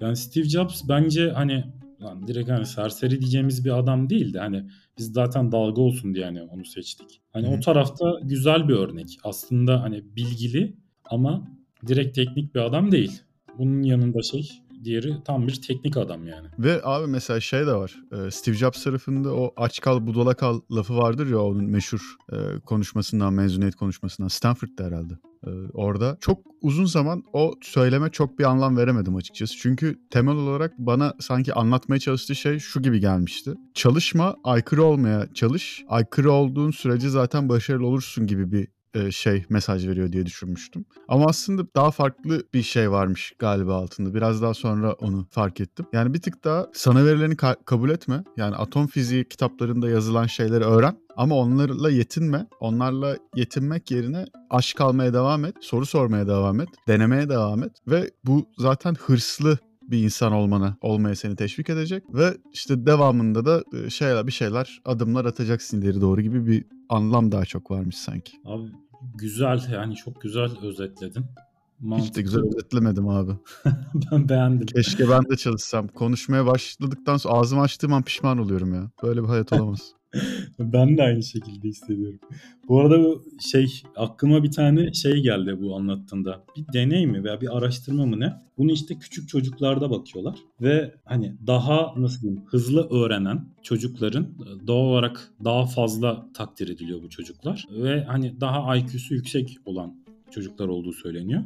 Yani 0.00 0.16
Steve 0.16 0.44
Jobs 0.44 0.82
bence 0.88 1.30
hani 1.30 1.64
lan 2.02 2.26
direkt 2.26 2.50
hani 2.50 2.66
serseri 2.66 3.20
diyeceğimiz 3.20 3.64
bir 3.64 3.78
adam 3.78 4.10
değildi. 4.10 4.38
Hani 4.38 4.64
biz 4.98 5.12
zaten 5.12 5.52
dalga 5.52 5.82
olsun 5.82 6.14
diye 6.14 6.24
hani 6.24 6.42
onu 6.42 6.64
seçtik. 6.64 7.20
Hani 7.32 7.46
Hı 7.46 7.50
hı. 7.50 7.56
o 7.56 7.60
tarafta 7.60 8.20
güzel 8.22 8.68
bir 8.68 8.74
örnek. 8.74 9.18
Aslında 9.24 9.82
hani 9.82 10.16
bilgili 10.16 10.76
ama 11.04 11.48
direkt 11.86 12.14
teknik 12.14 12.54
bir 12.54 12.60
adam 12.60 12.92
değil. 12.92 13.22
Bunun 13.58 13.82
yanında 13.82 14.22
şey 14.22 14.50
diğeri 14.84 15.14
tam 15.24 15.46
bir 15.46 15.62
teknik 15.62 15.96
adam 15.96 16.26
yani. 16.26 16.48
Ve 16.58 16.80
abi 16.84 17.06
mesela 17.06 17.40
şey 17.40 17.66
de 17.66 17.74
var. 17.74 17.96
Ee, 18.12 18.30
Steve 18.30 18.56
Jobs 18.56 18.84
tarafında 18.84 19.34
o 19.34 19.52
aç 19.56 19.80
kal 19.80 20.06
budala 20.06 20.34
kal 20.34 20.60
lafı 20.70 20.96
vardır 20.96 21.30
ya 21.30 21.42
onun 21.42 21.64
meşhur 21.64 22.16
e, 22.32 22.60
konuşmasından, 22.60 23.32
mezuniyet 23.32 23.74
konuşmasından. 23.74 24.28
Stanford'da 24.28 24.84
herhalde. 24.84 25.14
Ee, 25.46 25.50
orada 25.72 26.16
çok 26.20 26.38
uzun 26.60 26.84
zaman 26.84 27.24
o 27.32 27.54
söyleme 27.62 28.10
çok 28.10 28.38
bir 28.38 28.44
anlam 28.44 28.76
veremedim 28.76 29.16
açıkçası. 29.16 29.56
Çünkü 29.56 29.98
temel 30.10 30.36
olarak 30.36 30.78
bana 30.78 31.14
sanki 31.20 31.54
anlatmaya 31.54 31.98
çalıştığı 31.98 32.34
şey 32.34 32.58
şu 32.58 32.82
gibi 32.82 33.00
gelmişti. 33.00 33.54
Çalışma, 33.74 34.36
aykırı 34.44 34.84
olmaya 34.84 35.28
çalış. 35.34 35.84
Aykırı 35.88 36.32
olduğun 36.32 36.70
sürece 36.70 37.08
zaten 37.08 37.48
başarılı 37.48 37.86
olursun 37.86 38.26
gibi 38.26 38.52
bir 38.52 38.68
e, 38.94 39.10
şey 39.10 39.44
mesaj 39.48 39.88
veriyor 39.88 40.12
diye 40.12 40.26
düşünmüştüm. 40.26 40.84
Ama 41.08 41.26
aslında 41.26 41.62
daha 41.76 41.90
farklı 41.90 42.42
bir 42.54 42.62
şey 42.62 42.90
varmış 42.90 43.32
galiba 43.38 43.74
altında. 43.76 44.14
Biraz 44.14 44.42
daha 44.42 44.54
sonra 44.54 44.92
onu 44.92 45.26
fark 45.30 45.60
ettim. 45.60 45.86
Yani 45.92 46.14
bir 46.14 46.22
tık 46.22 46.44
daha 46.44 46.66
sana 46.72 47.04
verileni 47.04 47.34
ka- 47.34 47.64
kabul 47.64 47.90
etme. 47.90 48.24
Yani 48.36 48.56
atom 48.56 48.86
fiziği 48.86 49.28
kitaplarında 49.28 49.88
yazılan 49.88 50.26
şeyleri 50.26 50.64
öğren. 50.64 50.96
Ama 51.16 51.34
onlarla 51.34 51.90
yetinme. 51.90 52.46
Onlarla 52.60 53.16
yetinmek 53.36 53.90
yerine 53.90 54.24
aşk 54.50 54.80
almaya 54.80 55.14
devam 55.14 55.44
et. 55.44 55.54
Soru 55.60 55.86
sormaya 55.86 56.26
devam 56.26 56.60
et. 56.60 56.68
Denemeye 56.88 57.28
devam 57.28 57.62
et. 57.62 57.72
Ve 57.86 58.10
bu 58.24 58.46
zaten 58.58 58.94
hırslı 58.94 59.58
bir 59.90 60.04
insan 60.04 60.32
olmana, 60.32 60.76
olmaya 60.80 61.16
seni 61.16 61.36
teşvik 61.36 61.70
edecek 61.70 62.04
ve 62.14 62.36
işte 62.52 62.86
devamında 62.86 63.44
da 63.44 63.64
e, 63.72 63.90
şeyler 63.90 64.26
bir 64.26 64.32
şeyler 64.32 64.80
adımlar 64.84 65.24
atacaksın 65.24 65.80
ileri 65.80 66.00
doğru 66.00 66.20
gibi 66.20 66.46
bir 66.46 66.64
anlam 66.88 67.32
daha 67.32 67.44
çok 67.44 67.70
varmış 67.70 67.96
sanki. 67.96 68.32
Abi 68.44 68.70
güzel 69.14 69.72
yani 69.72 69.94
çok 69.94 70.20
güzel 70.20 70.50
özetledin. 70.62 71.24
Hiç 71.96 72.14
de 72.14 72.22
güzel 72.22 72.42
özetlemedim 72.42 73.08
abi. 73.08 73.32
ben 74.12 74.28
beğendim. 74.28 74.66
Keşke 74.66 75.08
ben 75.08 75.22
de 75.30 75.36
çalışsam. 75.36 75.88
Konuşmaya 75.88 76.46
başladıktan 76.46 77.16
sonra 77.16 77.34
ağzımı 77.34 77.62
açtığım 77.62 77.92
an 77.92 78.02
pişman 78.02 78.38
oluyorum 78.38 78.74
ya. 78.74 78.90
Böyle 79.02 79.22
bir 79.22 79.28
hayat 79.28 79.52
olamaz. 79.52 79.92
ben 80.58 80.98
de 80.98 81.02
aynı 81.02 81.22
şekilde 81.22 81.68
hissediyorum. 81.68 82.18
Bu 82.68 82.80
arada 82.80 82.98
bu 82.98 83.24
şey 83.40 83.82
aklıma 83.96 84.42
bir 84.42 84.50
tane 84.50 84.92
şey 84.92 85.22
geldi 85.22 85.56
bu 85.60 85.76
anlattığında. 85.76 86.44
Bir 86.56 86.72
deney 86.72 87.06
mi 87.06 87.24
veya 87.24 87.40
bir 87.40 87.56
araştırma 87.56 88.06
mı 88.06 88.20
ne? 88.20 88.32
Bunu 88.58 88.72
işte 88.72 88.98
küçük 88.98 89.28
çocuklarda 89.28 89.90
bakıyorlar 89.90 90.38
ve 90.60 90.94
hani 91.04 91.36
daha 91.46 91.94
nasıl 91.96 92.22
diyeyim 92.22 92.42
hızlı 92.46 92.88
öğrenen 92.90 93.44
çocukların 93.62 94.28
doğal 94.66 94.84
olarak 94.84 95.30
daha 95.44 95.66
fazla 95.66 96.26
takdir 96.34 96.68
ediliyor 96.68 97.02
bu 97.02 97.10
çocuklar 97.10 97.66
ve 97.70 98.04
hani 98.04 98.40
daha 98.40 98.76
IQ'su 98.76 99.14
yüksek 99.14 99.56
olan 99.64 99.96
çocuklar 100.30 100.68
olduğu 100.68 100.92
söyleniyor. 100.92 101.42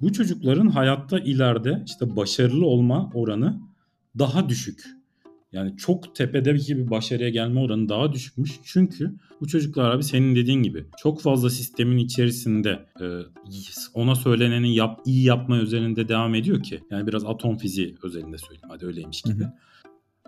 Bu 0.00 0.12
çocukların 0.12 0.68
hayatta 0.68 1.18
ileride 1.18 1.82
işte 1.86 2.16
başarılı 2.16 2.66
olma 2.66 3.10
oranı 3.14 3.60
daha 4.18 4.48
düşük. 4.48 4.99
Yani 5.52 5.76
çok 5.76 6.14
tepedeki 6.14 6.76
bir 6.76 6.90
başarıya 6.90 7.28
gelme 7.28 7.60
oranı 7.60 7.88
daha 7.88 8.12
düşükmüş. 8.12 8.60
Çünkü 8.64 9.14
bu 9.40 9.48
çocuklar 9.48 9.90
abi 9.90 10.04
senin 10.04 10.34
dediğin 10.34 10.62
gibi 10.62 10.84
çok 10.98 11.22
fazla 11.22 11.50
sistemin 11.50 11.98
içerisinde 11.98 12.86
e, 13.00 13.06
ona 13.94 14.14
söyleneni 14.14 14.74
yap, 14.74 15.00
iyi 15.06 15.24
yapma 15.24 15.58
üzerinde 15.58 16.08
devam 16.08 16.34
ediyor 16.34 16.62
ki. 16.62 16.80
Yani 16.90 17.06
biraz 17.06 17.24
atom 17.24 17.56
fiziği 17.56 17.96
özelinde 18.02 18.38
söyleyeyim. 18.38 18.68
Hadi 18.68 18.86
öyleymiş 18.86 19.22
gibi. 19.22 19.42
Hı 19.42 19.52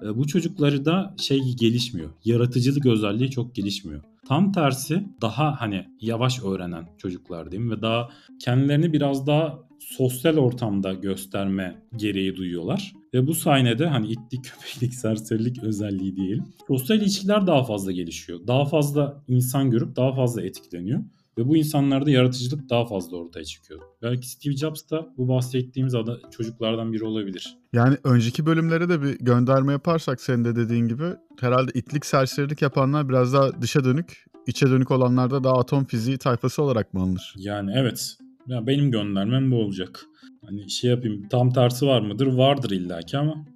hı. 0.01 0.11
E, 0.11 0.17
bu 0.17 0.27
çocukları 0.27 0.85
da 0.85 1.15
şey 1.19 1.41
gelişmiyor. 1.61 2.11
Yaratıcılık 2.25 2.87
özelliği 2.87 3.31
çok 3.31 3.55
gelişmiyor. 3.55 4.03
Tam 4.29 4.53
tersi 4.53 5.05
daha 5.21 5.61
hani 5.61 5.87
yavaş 6.01 6.45
öğrenen 6.45 6.89
çocuklar 6.99 7.51
diyeyim 7.51 7.71
ve 7.71 7.83
daha 7.83 8.09
kendilerini 8.45 8.93
biraz 8.93 9.27
daha 9.27 9.59
sosyal 9.79 10.37
ortamda 10.37 10.93
gösterme 10.93 11.83
gereği 11.97 12.37
duyuyorlar. 12.37 12.93
Ve 13.15 13.27
bu 13.27 13.35
sayede 13.35 13.87
hani 13.87 14.07
itlik, 14.07 14.45
köpeklik, 14.61 14.95
serserilik 14.95 15.63
özelliği 15.63 16.17
diyelim. 16.17 16.45
Sosyal 16.69 17.01
ilişkiler 17.01 17.47
daha 17.47 17.65
fazla 17.65 17.93
gelişiyor. 17.93 18.41
Daha 18.47 18.65
fazla 18.65 19.23
insan 19.29 19.71
görüp 19.71 19.97
daha 19.97 20.15
fazla 20.15 20.43
etkileniyor. 20.43 21.01
Ve 21.39 21.49
bu 21.49 21.57
insanlarda 21.57 22.11
yaratıcılık 22.11 22.71
daha 22.71 22.87
fazla 22.87 23.17
ortaya 23.17 23.45
çıkıyor. 23.45 23.81
Belki 24.03 24.29
Steve 24.29 24.57
Jobs 24.57 24.91
da 24.91 25.07
bu 25.17 25.29
bahsettiğimiz 25.29 25.95
ada 25.95 26.19
çocuklardan 26.31 26.93
biri 26.93 27.05
olabilir. 27.05 27.57
Yani 27.73 27.97
önceki 28.05 28.47
bölümlere 28.47 28.89
de 28.89 29.03
bir 29.03 29.19
gönderme 29.19 29.73
yaparsak 29.73 30.21
senin 30.21 30.45
de 30.45 30.57
dediğin 30.57 30.89
gibi 30.89 31.05
herhalde 31.41 31.71
itlik 31.75 32.07
serserilik 32.07 32.63
yapanlar 32.63 33.09
biraz 33.09 33.33
daha 33.33 33.63
dışa 33.63 33.85
dönük, 33.85 34.27
içe 34.47 34.71
dönük 34.71 34.91
olanlar 34.91 35.31
da 35.31 35.45
daha 35.45 35.59
atom 35.59 35.85
fiziği 35.85 36.19
tayfası 36.19 36.63
olarak 36.63 36.95
mı 36.95 37.01
alınır? 37.01 37.35
Yani 37.37 37.73
evet. 37.77 38.17
Ya 38.47 38.67
benim 38.67 38.91
göndermem 38.91 39.51
bu 39.51 39.57
olacak. 39.57 40.07
Hani 40.45 40.71
şey 40.71 40.91
yapayım 40.91 41.29
tam 41.29 41.53
tersi 41.53 41.87
var 41.87 42.01
mıdır? 42.01 42.27
Vardır 42.27 42.71
illaki 42.71 43.19
ama 43.19 43.47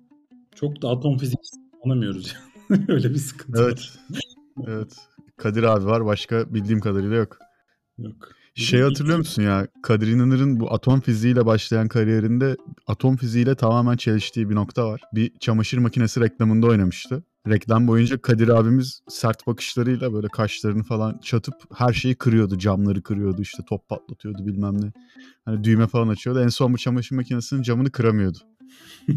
çok 0.55 0.83
da 0.83 0.88
atom 0.88 1.19
fiziği 1.19 1.37
anlamıyoruz. 1.85 2.37
Öyle 2.88 3.11
bir 3.11 3.19
sıkıntı 3.19 3.62
evet. 3.62 3.93
var. 4.11 4.21
evet. 4.66 4.97
Kadir 5.37 5.62
abi 5.62 5.87
var 5.87 6.07
başka 6.07 6.55
bildiğim 6.55 6.81
kadarıyla 6.81 7.16
yok. 7.16 7.38
Yok. 7.99 8.28
Şey 8.55 8.81
hatırlıyor 8.81 9.19
musun 9.19 9.43
ya? 9.43 9.66
Kadir 9.83 10.07
İnanır'ın 10.07 10.61
bu 10.61 10.73
atom 10.73 11.00
fiziğiyle 11.00 11.47
başlayan 11.47 11.88
kariyerinde 11.88 12.57
atom 12.87 13.16
fiziğiyle 13.16 13.55
tamamen 13.55 13.97
çeliştiği 13.97 14.50
bir 14.50 14.55
nokta 14.55 14.87
var. 14.88 15.00
Bir 15.14 15.38
çamaşır 15.38 15.78
makinesi 15.78 16.21
reklamında 16.21 16.66
oynamıştı. 16.66 17.23
Reklam 17.49 17.88
boyunca 17.88 18.23
Kadir 18.23 18.49
abimiz 18.49 19.00
sert 19.09 19.47
bakışlarıyla 19.47 20.12
böyle 20.12 20.29
kaşlarını 20.29 20.83
falan 20.83 21.19
çatıp 21.19 21.55
her 21.75 21.93
şeyi 21.93 22.15
kırıyordu. 22.15 22.59
Camları 22.59 23.03
kırıyordu 23.03 23.43
işte 23.43 23.62
top 23.69 23.88
patlatıyordu 23.88 24.47
bilmem 24.47 24.81
ne. 24.83 24.93
Hani 25.45 25.65
düğme 25.65 25.87
falan 25.87 26.09
açıyordu. 26.09 26.41
En 26.41 26.49
son 26.49 26.73
bu 26.73 26.79
çamaşır 26.79 27.17
makinesinin 27.17 27.62
camını 27.62 27.91
kıramıyordu. 27.91 28.38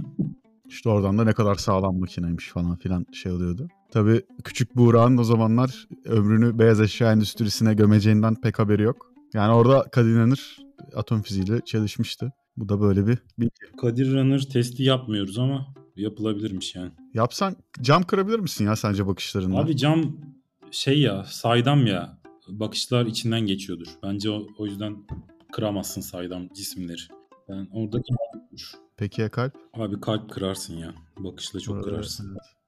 İşte 0.70 0.90
oradan 0.90 1.18
da 1.18 1.24
ne 1.24 1.34
kadar 1.34 1.56
sağlam 1.56 2.00
makineymiş 2.00 2.50
falan 2.50 2.76
filan 2.76 3.06
şey 3.14 3.32
oluyordu. 3.32 3.68
Tabii 3.92 4.22
küçük 4.44 4.76
Buğra'nın 4.76 5.18
o 5.18 5.24
zamanlar 5.24 5.88
ömrünü 6.06 6.60
beyaz 6.60 6.82
eşya 6.82 7.12
endüstrisine 7.12 7.74
gömeceğinden 7.74 8.36
pek 8.42 8.60
haberi 8.60 8.82
yok. 8.82 9.14
Yani 9.34 9.54
orada 9.54 9.84
Kadir 9.92 10.10
İnanır 10.10 10.58
atom 10.96 11.22
fiziğiyle 11.22 11.60
çalışmıştı. 11.66 12.32
Bu 12.58 12.70
da 12.70 12.82
böyle 12.82 13.08
bir 13.08 13.18
bilgi. 13.40 13.52
Kadir 13.82 14.12
İnanır 14.12 14.42
testi 14.42 14.84
yapmıyoruz 14.84 15.40
ama 15.40 15.74
yapılabilirmiş 16.01 16.75
yani. 16.75 16.91
Yapsan 17.13 17.56
cam 17.82 18.03
kırabilir 18.03 18.39
misin 18.39 18.65
ya 18.65 18.75
sence 18.75 19.08
bakışlarında? 19.08 19.58
Abi 19.58 19.77
cam 19.77 20.18
şey 20.72 21.00
ya 21.00 21.24
saydam 21.24 21.86
ya 21.88 22.18
bakışlar 22.48 23.06
içinden 23.06 23.41
geçiyordur. 23.41 23.88
Bence 24.03 24.29
o, 24.29 24.48
o 24.58 24.65
yüzden 24.65 24.98
kıramazsın 25.53 26.01
saydam 26.01 26.48
cisimleri. 26.53 27.01
Ben 27.50 27.68
oradaki 27.74 28.13
Peki 28.98 29.22
ya 29.22 29.29
kalp? 29.29 29.53
Abi 29.74 30.01
kalp 30.01 30.29
kırarsın 30.29 30.77
ya. 30.77 30.94
Bakışla 31.20 31.60
çok 31.60 31.75
Doğru, 31.75 31.84
kırarsın. 31.84 32.29
Evet. 32.32 32.60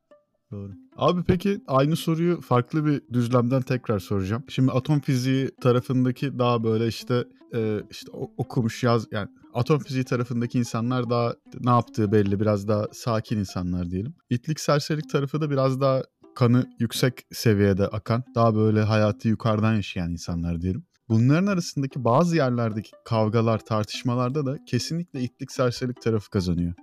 Doğru. 0.51 0.71
Abi 0.97 1.23
peki 1.27 1.61
aynı 1.67 1.95
soruyu 1.95 2.41
farklı 2.41 2.85
bir 2.85 3.01
düzlemden 3.13 3.61
tekrar 3.61 3.99
soracağım. 3.99 4.43
Şimdi 4.47 4.71
atom 4.71 4.99
fiziği 4.99 5.51
tarafındaki 5.61 6.39
daha 6.39 6.63
böyle 6.63 6.87
işte 6.87 7.23
e, 7.53 7.81
işte 7.89 8.11
okumuş 8.37 8.83
yaz 8.83 9.07
yani 9.11 9.29
atom 9.53 9.79
fiziği 9.79 10.03
tarafındaki 10.03 10.59
insanlar 10.59 11.09
daha 11.09 11.35
ne 11.59 11.69
yaptığı 11.69 12.11
belli 12.11 12.39
biraz 12.39 12.67
daha 12.67 12.87
sakin 12.91 13.37
insanlar 13.37 13.91
diyelim. 13.91 14.15
İtlik 14.29 14.59
serserilik 14.59 15.09
tarafı 15.09 15.41
da 15.41 15.49
biraz 15.49 15.81
daha 15.81 16.03
kanı 16.35 16.69
yüksek 16.79 17.21
seviyede 17.31 17.87
akan 17.87 18.23
daha 18.35 18.55
böyle 18.55 18.81
hayatı 18.81 19.27
yukarıdan 19.27 19.73
yaşayan 19.73 20.11
insanlar 20.11 20.61
diyelim. 20.61 20.83
Bunların 21.09 21.47
arasındaki 21.47 22.03
bazı 22.03 22.35
yerlerdeki 22.35 22.91
kavgalar, 23.05 23.59
tartışmalarda 23.65 24.45
da 24.45 24.57
kesinlikle 24.65 25.21
itlik 25.21 25.51
serserilik 25.51 26.01
tarafı 26.01 26.29
kazanıyor. 26.29 26.73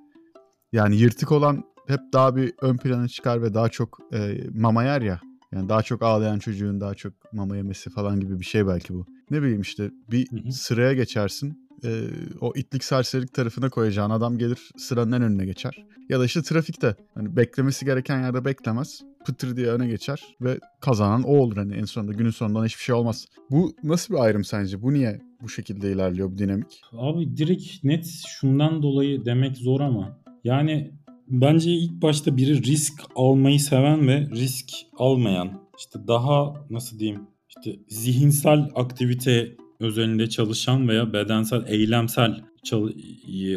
Yani 0.73 0.97
yırtık 0.97 1.33
olan 1.33 1.65
hep 1.87 2.01
daha 2.13 2.37
bir 2.37 2.55
ön 2.63 2.77
plana 2.77 3.09
çıkar 3.09 3.43
ve 3.43 3.55
daha 3.55 3.69
çok 3.69 3.99
e, 4.13 4.41
mama 4.55 4.85
yer 4.85 5.03
ya. 5.03 5.21
Yani 5.53 5.69
daha 5.69 5.83
çok 5.83 6.03
ağlayan 6.03 6.39
çocuğun 6.39 6.81
daha 6.81 6.95
çok 6.95 7.33
mama 7.33 7.57
yemesi 7.57 7.91
falan 7.91 8.21
gibi 8.21 8.41
bir 8.41 8.45
şey 8.45 8.67
belki 8.67 8.95
bu. 8.95 9.07
Ne 9.31 9.43
bileyim 9.43 9.61
işte 9.61 9.91
bir 10.11 10.31
hı 10.31 10.37
hı. 10.37 10.53
sıraya 10.53 10.93
geçersin. 10.93 11.68
E, 11.85 12.05
o 12.41 12.53
itlik 12.57 12.85
serserilik 12.85 13.35
tarafına 13.35 13.71
koyacağın 13.71 14.11
adam 14.11 14.39
gelir 14.39 14.71
sıranın 14.77 15.13
en 15.13 15.23
önüne 15.23 15.47
geçer. 15.47 15.87
Ya 16.09 16.21
da 16.21 16.25
işte 16.25 16.43
trafikte 16.43 16.97
hani 17.15 17.37
beklemesi 17.37 17.85
gereken 17.85 18.21
yerde 18.21 18.45
beklemez. 18.45 19.03
Pıtır 19.27 19.57
diye 19.57 19.67
öne 19.67 19.89
geçer 19.89 20.23
ve 20.41 20.59
kazanan 20.81 21.23
o 21.23 21.37
olur 21.37 21.57
hani 21.57 21.75
en 21.75 21.85
sonunda 21.85 22.13
günün 22.13 22.31
sonunda 22.31 22.65
hiçbir 22.65 22.83
şey 22.83 22.95
olmaz. 22.95 23.27
Bu 23.51 23.73
nasıl 23.83 24.15
bir 24.15 24.19
ayrım 24.19 24.45
sence? 24.45 24.83
Bu 24.83 24.93
niye 24.93 25.21
bu 25.43 25.49
şekilde 25.49 25.93
ilerliyor 25.93 26.31
bu 26.33 26.39
dinamik? 26.39 26.81
Abi 26.93 27.37
direkt 27.37 27.85
net 27.85 28.07
şundan 28.29 28.83
dolayı 28.83 29.25
demek 29.25 29.57
zor 29.57 29.81
ama 29.81 30.19
yani 30.45 30.99
Bence 31.31 31.71
ilk 31.71 32.03
başta 32.03 32.37
biri 32.37 32.63
risk 32.63 33.03
almayı 33.17 33.61
seven 33.61 34.09
ve 34.09 34.21
risk 34.31 34.71
almayan 34.99 35.61
işte 35.79 35.99
daha 36.09 36.55
nasıl 36.71 36.99
diyeyim 36.99 37.21
işte 37.49 37.77
zihinsel 37.89 38.69
aktivite 38.75 39.57
özelinde 39.81 40.29
çalışan 40.29 40.89
veya 40.89 41.13
bedensel 41.13 41.65
eylemsel 41.67 42.41
çal- 42.65 42.93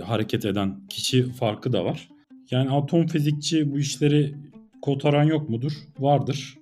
hareket 0.03 0.45
eden 0.45 0.87
kişi 0.89 1.23
farkı 1.23 1.73
da 1.73 1.85
var. 1.85 2.09
Yani 2.51 2.69
atom 2.69 3.07
fizikçi 3.07 3.71
bu 3.71 3.79
işleri 3.79 4.35
kotaran 4.81 5.23
yok 5.23 5.49
mudur? 5.49 5.73
Vardır. 5.99 6.57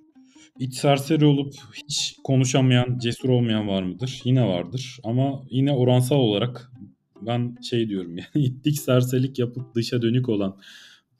İç 0.58 0.74
serseri 0.74 1.24
olup 1.24 1.54
hiç 1.74 2.16
konuşamayan, 2.24 2.98
cesur 2.98 3.28
olmayan 3.28 3.68
var 3.68 3.82
mıdır? 3.82 4.20
Yine 4.24 4.46
vardır. 4.46 4.98
Ama 5.04 5.42
yine 5.50 5.72
oransal 5.72 6.16
olarak 6.16 6.72
ben 7.20 7.56
şey 7.62 7.88
diyorum 7.88 8.16
yani 8.34 8.44
itlik 8.46 8.80
serselik 8.80 9.38
yapıp 9.38 9.74
dışa 9.74 10.02
dönük 10.02 10.28
olan 10.28 10.56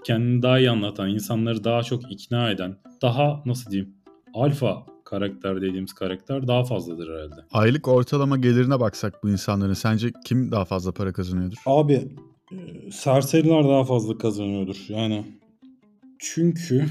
kendini 0.05 0.43
daha 0.43 0.59
iyi 0.59 0.71
anlatan, 0.71 1.11
insanları 1.11 1.65
daha 1.65 1.83
çok 1.83 2.13
ikna 2.13 2.51
eden, 2.51 2.77
daha 3.03 3.43
nasıl 3.47 3.71
diyeyim 3.71 3.95
alfa 4.35 4.87
karakter 5.11 5.57
dediğimiz 5.57 5.93
karakter 5.93 6.49
daha 6.49 6.65
fazladır 6.65 7.09
herhalde. 7.09 7.45
Aylık 7.53 7.89
ortalama 7.89 8.37
gelirine 8.37 8.81
baksak 8.81 9.25
bu 9.25 9.31
insanların 9.31 9.75
sence 9.75 10.11
kim 10.25 10.53
daha 10.53 10.65
fazla 10.65 10.93
para 10.93 11.13
kazanıyordur? 11.13 11.57
Abi 11.67 12.09
e, 12.53 12.91
serseriler 12.91 13.65
daha 13.65 13.85
fazla 13.85 14.19
kazanıyordur. 14.19 14.77
Yani 14.89 15.25
çünkü 16.19 16.87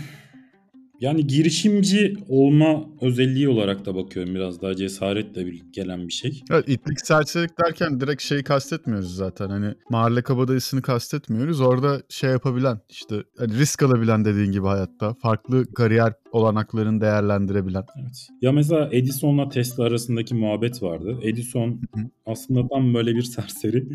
yani 0.99 1.27
girişimci 1.27 2.13
olma 2.29 2.85
özelliği 3.01 3.49
olarak 3.49 3.85
da 3.85 3.95
bakıyorum 3.95 4.35
biraz 4.35 4.61
daha 4.61 4.75
cesaretle 4.75 5.51
gelen 5.71 6.07
bir 6.07 6.13
şey. 6.13 6.43
Evet 6.51 6.69
itlik 6.69 7.07
serserilik 7.07 7.59
derken 7.65 7.99
direkt 7.99 8.21
şeyi 8.21 8.43
kastetmiyoruz 8.43 9.15
zaten. 9.15 9.49
Hani 9.49 9.73
mahalle 9.89 10.21
kabadayısını 10.21 10.81
kastetmiyoruz. 10.81 11.61
Orada 11.61 12.01
şey 12.09 12.29
yapabilen 12.29 12.79
işte 12.89 13.15
hani 13.37 13.53
risk 13.53 13.83
alabilen 13.83 14.25
dediğin 14.25 14.51
gibi 14.51 14.67
hayatta 14.67 15.13
farklı 15.13 15.73
kariyer 15.73 16.13
olanaklarını 16.31 17.01
değerlendirebilen. 17.01 17.83
Evet. 18.01 18.27
Ya 18.41 18.51
mesela 18.51 18.89
Edison'la 18.91 19.49
Tesla 19.49 19.83
arasındaki 19.83 20.35
muhabbet 20.35 20.83
vardı. 20.83 21.19
Edison 21.23 21.81
aslında 22.25 22.67
tam 22.67 22.93
böyle 22.93 23.15
bir 23.15 23.21
serseri. 23.35 23.87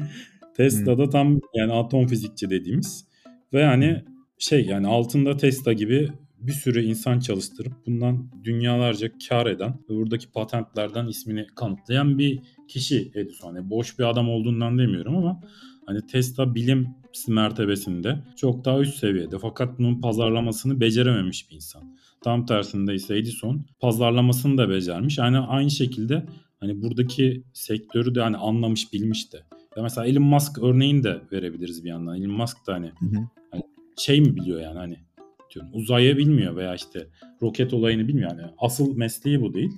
Tesla'da 0.57 1.09
tam 1.09 1.41
yani 1.55 1.73
atom 1.73 2.07
fizikçi 2.07 2.51
dediğimiz 2.51 3.05
ve 3.53 3.61
yani 3.61 4.05
şey 4.39 4.67
yani 4.67 4.87
altında 4.87 5.37
Tesla 5.37 5.73
gibi 5.73 6.09
bir 6.47 6.53
sürü 6.53 6.83
insan 6.83 7.21
çalıştırıp 7.21 7.73
bundan 7.87 8.31
dünyalarca 8.45 9.11
kar 9.29 9.47
eden 9.47 9.75
ve 9.91 9.95
buradaki 9.95 10.33
patentlerden 10.33 11.07
ismini 11.07 11.47
kanıtlayan 11.55 12.19
bir 12.19 12.41
kişi 12.69 13.13
Edison. 13.15 13.57
Yani 13.57 13.71
boş 13.71 13.99
bir 13.99 14.05
adam 14.05 14.29
olduğundan 14.29 14.79
demiyorum 14.79 15.17
ama 15.17 15.41
hani 15.87 16.07
Tesla 16.07 16.55
bilim 16.55 16.89
mertebesinde 17.29 18.25
çok 18.37 18.65
daha 18.65 18.81
üst 18.81 18.99
seviyede 18.99 19.39
fakat 19.39 19.79
bunun 19.79 20.01
pazarlamasını 20.01 20.81
becerememiş 20.81 21.51
bir 21.51 21.55
insan. 21.55 21.97
Tam 22.25 22.47
tersinde 22.47 22.95
ise 22.95 23.19
Edison 23.19 23.67
pazarlamasını 23.81 24.59
da 24.59 24.69
becermiş. 24.69 25.19
Yani 25.19 25.39
aynı 25.39 25.71
şekilde 25.71 26.27
hani 26.61 26.83
buradaki 26.83 27.45
sektörü 27.53 28.15
de 28.15 28.21
hani 28.21 28.37
anlamış 28.37 28.93
bilmiş 28.93 29.33
de. 29.33 29.37
Ya 29.77 29.83
mesela 29.83 30.07
Elon 30.07 30.23
Musk 30.23 30.59
örneğini 30.63 31.05
de 31.05 31.23
verebiliriz 31.33 31.85
bir 31.85 31.89
yandan. 31.89 32.17
Elon 32.17 32.31
Musk 32.31 32.67
da 32.67 32.75
hani, 32.75 32.87
hı 32.87 33.07
hı. 33.07 33.29
hani 33.51 33.63
şey 33.97 34.21
mi 34.21 34.37
biliyor 34.37 34.61
yani 34.61 34.79
hani 34.79 34.99
diyorum 35.55 35.71
uzaya 35.75 36.17
bilmiyor 36.17 36.57
veya 36.57 36.75
işte 36.75 37.09
roket 37.43 37.75
olayını 37.75 38.09
bilmiyor. 38.09 38.31
Yani 38.31 38.43
asıl 38.59 38.97
mesleği 38.97 39.41
bu 39.41 39.55
değil. 39.55 39.73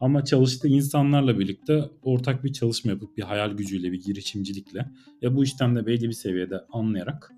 Ama 0.00 0.24
çalıştığı 0.24 0.68
insanlarla 0.68 1.38
birlikte 1.38 1.84
ortak 2.02 2.44
bir 2.44 2.52
çalışma 2.52 2.90
yapıp 2.90 3.16
bir 3.16 3.22
hayal 3.22 3.50
gücüyle, 3.50 3.92
bir 3.92 4.02
girişimcilikle 4.02 4.86
ya 5.22 5.36
bu 5.36 5.44
işten 5.44 5.76
de 5.76 5.86
belli 5.86 6.08
bir 6.08 6.12
seviyede 6.12 6.60
anlayarak 6.72 7.32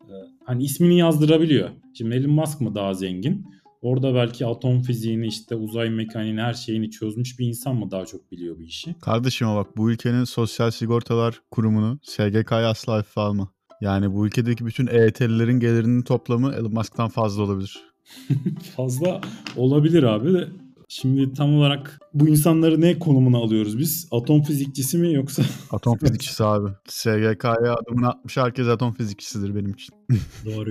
e, 0.00 0.14
hani 0.44 0.64
ismini 0.64 0.98
yazdırabiliyor. 0.98 1.70
Şimdi 1.94 2.14
Elon 2.14 2.30
Musk 2.30 2.60
mı 2.60 2.74
daha 2.74 2.94
zengin? 2.94 3.46
Orada 3.82 4.14
belki 4.14 4.46
atom 4.46 4.82
fiziğini 4.82 5.26
işte 5.26 5.54
uzay 5.54 5.90
mekaniğini 5.90 6.40
her 6.40 6.54
şeyini 6.54 6.90
çözmüş 6.90 7.38
bir 7.38 7.46
insan 7.46 7.76
mı 7.76 7.90
daha 7.90 8.06
çok 8.06 8.32
biliyor 8.32 8.58
bu 8.58 8.62
işi? 8.62 8.94
Kardeşim 9.00 9.48
bak 9.48 9.76
bu 9.76 9.90
ülkenin 9.90 10.24
Sosyal 10.24 10.70
Sigortalar 10.70 11.42
Kurumu'nu 11.50 11.98
SGK'ya 12.02 12.70
asla 12.70 12.94
hafife 12.94 13.20
alma. 13.20 13.52
Yani 13.80 14.14
bu 14.14 14.26
ülkedeki 14.26 14.66
bütün 14.66 14.86
EYT'lilerin 14.86 15.60
gelirinin 15.60 16.02
toplamı 16.02 16.52
Elon 16.52 16.74
Musk'tan 16.74 17.08
fazla 17.08 17.42
olabilir. 17.42 17.80
fazla 18.76 19.20
olabilir 19.56 20.02
abi 20.02 20.34
de 20.34 20.48
Şimdi 20.90 21.32
tam 21.32 21.54
olarak 21.54 22.00
bu 22.14 22.28
insanları 22.28 22.80
ne 22.80 22.98
konumuna 22.98 23.38
alıyoruz 23.38 23.78
biz? 23.78 24.08
Atom 24.10 24.42
fizikçisi 24.42 24.98
mi 24.98 25.12
yoksa? 25.12 25.42
Atom 25.70 25.98
fizikçisi 25.98 26.44
abi. 26.44 26.68
SGK'ya 26.86 27.74
adımını 27.74 28.08
atmış 28.08 28.36
herkes 28.36 28.66
atom 28.68 28.92
fizikçisidir 28.92 29.54
benim 29.54 29.70
için. 29.70 29.94
Doğru. 30.44 30.70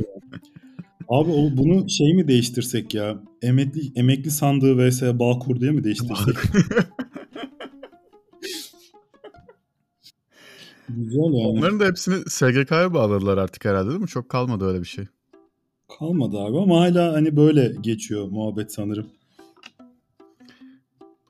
Abi 1.10 1.32
o 1.32 1.58
bunu 1.58 1.90
şey 1.90 2.14
mi 2.14 2.28
değiştirsek 2.28 2.94
ya? 2.94 3.24
Emekli 3.42 3.82
emekli 3.96 4.32
sandığı 4.32 4.90
vs 4.90 5.02
Bağkur 5.04 5.60
diye 5.60 5.72
mi 5.72 5.84
değiştirsek? 5.84 6.36
Güzel 10.90 11.20
yani. 11.20 11.48
Onların 11.48 11.80
da 11.80 11.86
hepsini 11.86 12.30
SGK'ya 12.30 12.94
bağladılar 12.94 13.38
artık 13.38 13.66
herhalde 13.66 13.90
değil 13.90 14.02
mi? 14.02 14.08
Çok 14.08 14.30
kalmadı 14.30 14.66
öyle 14.66 14.80
bir 14.80 14.88
şey. 14.88 15.06
Kalmadı 16.00 16.38
abi 16.38 16.58
ama 16.58 16.80
hala 16.82 17.14
hani 17.14 17.36
böyle 17.36 17.76
geçiyor 17.82 18.28
muhabbet 18.28 18.74
sanırım. 18.74 19.08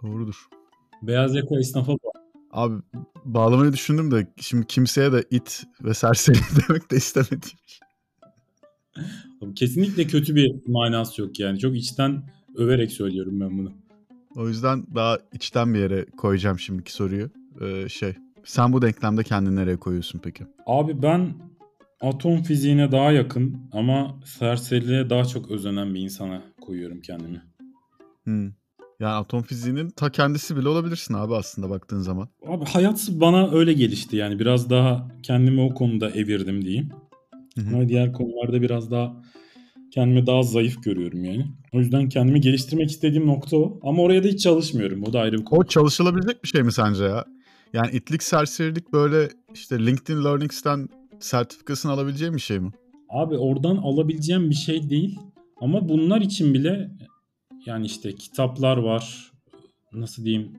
Doğrudur. 0.04 0.48
Beyaz 1.02 1.36
yaka 1.36 1.60
esnafa 1.60 1.94
Abi 2.52 2.76
bağlamayı 3.26 3.74
düşündüm 3.74 4.12
de 4.12 4.28
şimdi 4.42 4.68
kimseye 4.68 5.12
de 5.12 5.24
it 5.32 5.64
ve 5.84 5.94
serseri 5.94 6.38
demek 6.70 6.92
de 6.92 6.96
istemediğim 6.96 7.58
Kesinlikle 9.56 10.08
kötü 10.08 10.36
bir 10.36 10.56
manası 10.68 11.22
yok 11.22 11.40
yani. 11.40 11.60
Çok 11.60 11.78
içten 11.78 12.24
överek 12.56 12.92
söylüyorum 12.92 13.40
ben 13.40 13.58
bunu. 13.58 13.72
O 14.36 14.48
yüzden 14.48 14.86
daha 14.96 15.20
içten 15.34 15.74
bir 15.74 15.80
yere 15.80 16.06
koyacağım 16.06 16.60
şimdiki 16.60 16.94
soruyu. 16.94 17.30
Ee, 17.62 17.90
şey, 17.90 18.16
sen 18.48 18.74
bu 18.74 18.82
denklemde 18.82 19.24
kendini 19.24 19.56
nereye 19.56 19.78
koyuyorsun 19.78 20.20
peki? 20.24 20.44
Abi 20.66 21.02
ben 21.02 21.34
atom 22.02 22.44
fiziğine 22.44 22.92
daha 22.92 23.12
yakın 23.12 23.58
ama 23.72 24.20
serseriliğe 24.26 25.10
daha 25.10 25.26
çok 25.26 25.52
özenen 25.52 25.94
bir 25.94 26.00
insana 26.00 26.42
koyuyorum 26.62 27.02
kendimi. 27.02 27.42
Hmm. 28.24 28.52
Yani 29.00 29.14
atom 29.14 29.44
fiziğinin 29.44 29.90
ta 29.90 30.12
kendisi 30.12 30.58
bile 30.58 30.70
olabilirsin 30.70 31.14
abi 31.14 31.36
aslında 31.36 31.70
baktığın 31.70 32.00
zaman. 32.00 32.30
Abi 32.48 32.66
hayat 32.66 33.10
bana 33.12 33.52
öyle 33.52 33.74
gelişti 33.74 34.16
yani 34.16 34.40
biraz 34.40 34.70
daha 34.70 35.08
kendimi 35.24 35.62
o 35.62 35.74
konuda 35.74 36.10
evirdim 36.10 36.66
diyeyim. 36.66 36.90
Hı-hı. 37.56 37.76
Ama 37.76 37.90
diğer 37.90 38.14
konularda 38.14 38.62
biraz 38.62 38.92
daha 38.92 39.22
kendimi 39.92 40.28
daha 40.28 40.44
zayıf 40.44 40.84
görüyorum 40.84 41.24
yani. 41.24 41.46
O 41.74 41.80
yüzden 41.80 42.10
kendimi 42.10 42.42
geliştirmek 42.42 42.92
istediğim 42.92 43.28
nokta 43.28 43.58
o. 43.58 43.80
Ama 43.84 44.02
oraya 44.02 44.24
da 44.24 44.28
hiç 44.28 44.44
çalışmıyorum. 44.44 45.04
O 45.04 45.14
da 45.14 45.20
ayrı 45.20 45.38
bir 45.38 45.46
konu. 45.46 45.60
O 45.60 45.64
çalışılabilecek 45.64 46.44
bir 46.44 46.50
şey 46.50 46.64
mi 46.64 46.72
sence 46.72 47.04
ya? 47.04 47.26
Yani 47.74 47.92
itlik 47.92 48.24
serserilik 48.24 48.94
böyle 48.94 49.30
işte 49.54 49.86
LinkedIn 49.86 50.24
Learnings'ten 50.24 50.90
sertifikasını 51.20 51.92
alabileceğim 51.92 52.36
bir 52.36 52.40
şey 52.40 52.60
mi? 52.60 52.72
Abi 53.10 53.38
oradan 53.38 53.76
alabileceğim 53.78 54.50
bir 54.50 54.56
şey 54.56 54.90
değil. 54.90 55.20
Ama 55.62 55.90
bunlar 55.90 56.22
için 56.22 56.54
bile 56.54 56.92
yani 57.66 57.86
işte 57.86 58.16
kitaplar 58.16 58.78
var. 58.78 59.32
Nasıl 59.94 60.26
diyeyim? 60.26 60.52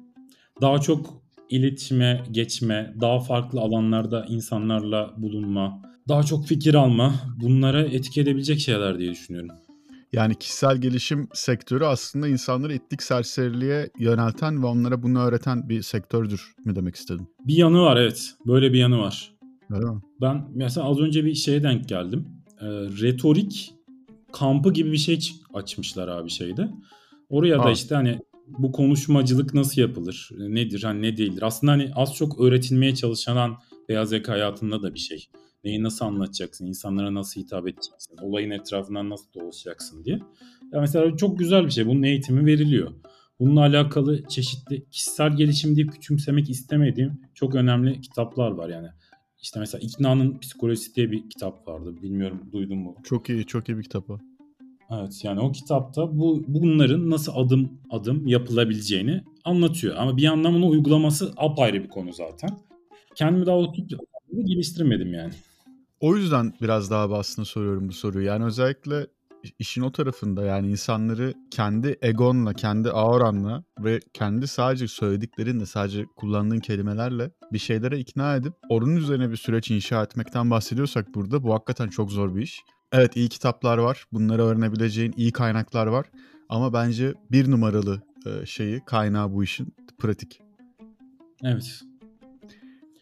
Daha 0.61 0.79
çok 0.81 1.23
iletişime 1.51 2.25
geçme, 2.31 2.94
daha 3.01 3.21
farklı 3.21 3.61
alanlarda 3.61 4.27
insanlarla 4.29 5.14
bulunma, 5.16 5.83
daha 6.09 6.23
çok 6.23 6.47
fikir 6.47 6.75
alma 6.75 7.14
bunlara 7.40 7.83
etki 7.83 8.21
edebilecek 8.21 8.61
şeyler 8.61 8.99
diye 8.99 9.11
düşünüyorum. 9.11 9.51
Yani 10.12 10.35
kişisel 10.35 10.77
gelişim 10.77 11.29
sektörü 11.35 11.85
aslında 11.85 12.29
insanları 12.29 12.75
ettik 12.75 13.03
serseriliğe 13.03 13.90
yönelten 13.99 14.62
ve 14.62 14.66
onlara 14.66 15.03
bunu 15.03 15.21
öğreten 15.21 15.68
bir 15.68 15.83
sektördür 15.83 16.55
mü 16.64 16.77
demek 16.77 16.94
istedim? 16.94 17.27
Bir 17.47 17.55
yanı 17.55 17.81
var 17.81 17.97
evet. 17.97 18.35
Böyle 18.47 18.73
bir 18.73 18.79
yanı 18.79 18.99
var. 18.99 19.35
Öyle 19.71 19.85
mi? 19.85 20.01
Ben 20.21 20.49
mesela 20.55 20.87
az 20.87 20.99
önce 20.99 21.25
bir 21.25 21.35
şeye 21.35 21.62
denk 21.62 21.88
geldim. 21.88 22.29
E, 22.61 22.66
retorik 23.03 23.75
kampı 24.33 24.73
gibi 24.73 24.92
bir 24.92 24.99
şey 24.99 25.33
açmışlar 25.55 26.09
abi 26.09 26.31
şeyde. 26.31 26.71
Oraya 27.29 27.59
ha. 27.59 27.64
da 27.64 27.71
işte 27.71 27.94
hani 27.94 28.18
bu 28.49 28.73
konuşmacılık 28.73 29.55
nasıl 29.55 29.81
yapılır? 29.81 30.31
Nedir? 30.38 30.83
Hani 30.83 31.03
ne 31.03 31.16
değildir? 31.16 31.42
Aslında 31.42 31.73
hani 31.73 31.90
az 31.94 32.14
çok 32.14 32.40
öğretilmeye 32.40 32.94
çalışılan 32.94 33.57
beyaz 33.88 34.12
yaka 34.12 34.33
hayatında 34.33 34.83
da 34.83 34.94
bir 34.94 34.99
şey. 34.99 35.29
Neyi 35.64 35.83
nasıl 35.83 36.05
anlatacaksın? 36.05 36.66
insanlara 36.66 37.14
nasıl 37.14 37.40
hitap 37.40 37.68
edeceksin? 37.68 38.16
Olayın 38.23 38.51
etrafından 38.51 39.11
nasıl 39.11 39.33
dolaşacaksın 39.35 40.05
diye. 40.05 40.16
Ya 40.73 40.81
mesela 40.81 41.16
çok 41.16 41.38
güzel 41.38 41.66
bir 41.66 41.71
şey. 41.71 41.87
Bunun 41.87 42.03
eğitimi 42.03 42.47
veriliyor. 42.47 42.92
Bununla 43.40 43.61
alakalı 43.61 44.23
çeşitli 44.29 44.85
kişisel 44.90 45.37
gelişim 45.37 45.77
deyip 45.77 45.92
küçümsemek 45.92 46.51
istemediğim 46.51 47.21
çok 47.35 47.55
önemli 47.55 48.01
kitaplar 48.01 48.51
var 48.51 48.68
yani. 48.68 48.88
İşte 49.42 49.61
mesela 49.61 49.83
İkna'nın 49.85 50.38
Psikolojisi 50.38 50.94
diye 50.94 51.11
bir 51.11 51.31
kitap 51.31 51.68
vardı. 51.68 51.94
Bilmiyorum 52.03 52.40
duydun 52.53 52.79
mu? 52.79 52.94
Çok 53.05 53.29
iyi, 53.29 53.47
çok 53.47 53.68
iyi 53.68 53.79
bir 53.79 53.83
kitap 53.83 54.11
o. 54.11 54.18
Evet 54.90 55.25
yani 55.25 55.40
o 55.40 55.53
kitapta 55.53 56.18
bu 56.18 56.44
bunların 56.49 57.11
nasıl 57.11 57.33
adım 57.35 57.81
adım 57.90 58.27
yapılabileceğini 58.27 59.25
anlatıyor. 59.44 59.97
Ama 59.97 60.16
bir 60.16 60.23
yandan 60.23 60.55
bunu 60.55 60.68
uygulaması 60.68 61.33
apayrı 61.37 61.83
bir 61.85 61.88
konu 61.88 62.12
zaten. 62.12 62.51
Kendimi 63.14 63.47
daha 63.47 63.57
o 63.57 63.73
tip 63.73 63.90
geliştirmedim 64.44 65.14
yani. 65.14 65.33
O 66.01 66.17
yüzden 66.17 66.53
biraz 66.63 66.91
daha 66.91 67.19
aslında 67.19 67.47
soruyorum 67.47 67.89
bu 67.89 67.93
soruyu. 67.93 68.27
Yani 68.27 68.45
özellikle 68.45 69.07
işin 69.59 69.83
o 69.83 69.93
tarafında 69.93 70.45
yani 70.45 70.71
insanları 70.71 71.35
kendi 71.51 71.99
egonla, 72.03 72.55
kendi 72.55 72.91
auranla 72.91 73.65
ve 73.81 74.01
kendi 74.13 74.49
sadece 74.49 74.89
söylediklerinle, 74.89 75.67
sadece 75.67 76.07
kullandığın 76.17 76.61
kelimelerle 76.61 77.31
bir 77.53 77.59
şeylere 77.59 77.99
ikna 77.99 78.37
edip 78.37 78.53
onun 78.69 78.97
üzerine 78.97 79.31
bir 79.31 79.37
süreç 79.37 79.71
inşa 79.71 80.03
etmekten 80.03 80.51
bahsediyorsak 80.51 81.15
burada 81.15 81.43
bu 81.43 81.55
hakikaten 81.55 81.89
çok 81.89 82.11
zor 82.11 82.35
bir 82.35 82.43
iş. 82.43 82.63
Evet 82.93 83.17
iyi 83.17 83.29
kitaplar 83.29 83.79
var. 83.79 84.05
Bunları 84.13 84.43
öğrenebileceğin 84.43 85.15
iyi 85.17 85.33
kaynaklar 85.33 85.87
var. 85.87 86.07
Ama 86.49 86.73
bence 86.73 87.15
bir 87.31 87.51
numaralı 87.51 88.03
şeyi, 88.45 88.85
kaynağı 88.85 89.33
bu 89.33 89.45
işin 89.45 89.75
pratik. 89.99 90.41
Evet. 91.45 91.88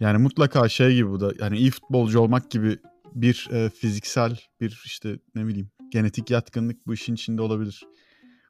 Yani 0.01 0.19
mutlaka 0.19 0.69
şey 0.69 0.95
gibi 0.95 1.11
bu 1.11 1.21
da 1.21 1.33
yani 1.41 1.59
iyi 1.59 1.71
futbolcu 1.71 2.21
olmak 2.21 2.51
gibi 2.51 2.79
bir 3.15 3.49
e, 3.53 3.71
fiziksel 3.71 4.41
bir 4.61 4.83
işte 4.85 5.19
ne 5.35 5.47
bileyim 5.47 5.71
genetik 5.91 6.31
yatkınlık 6.31 6.87
bu 6.87 6.95
işin 6.95 7.15
içinde 7.15 7.43
olabilir. 7.43 7.83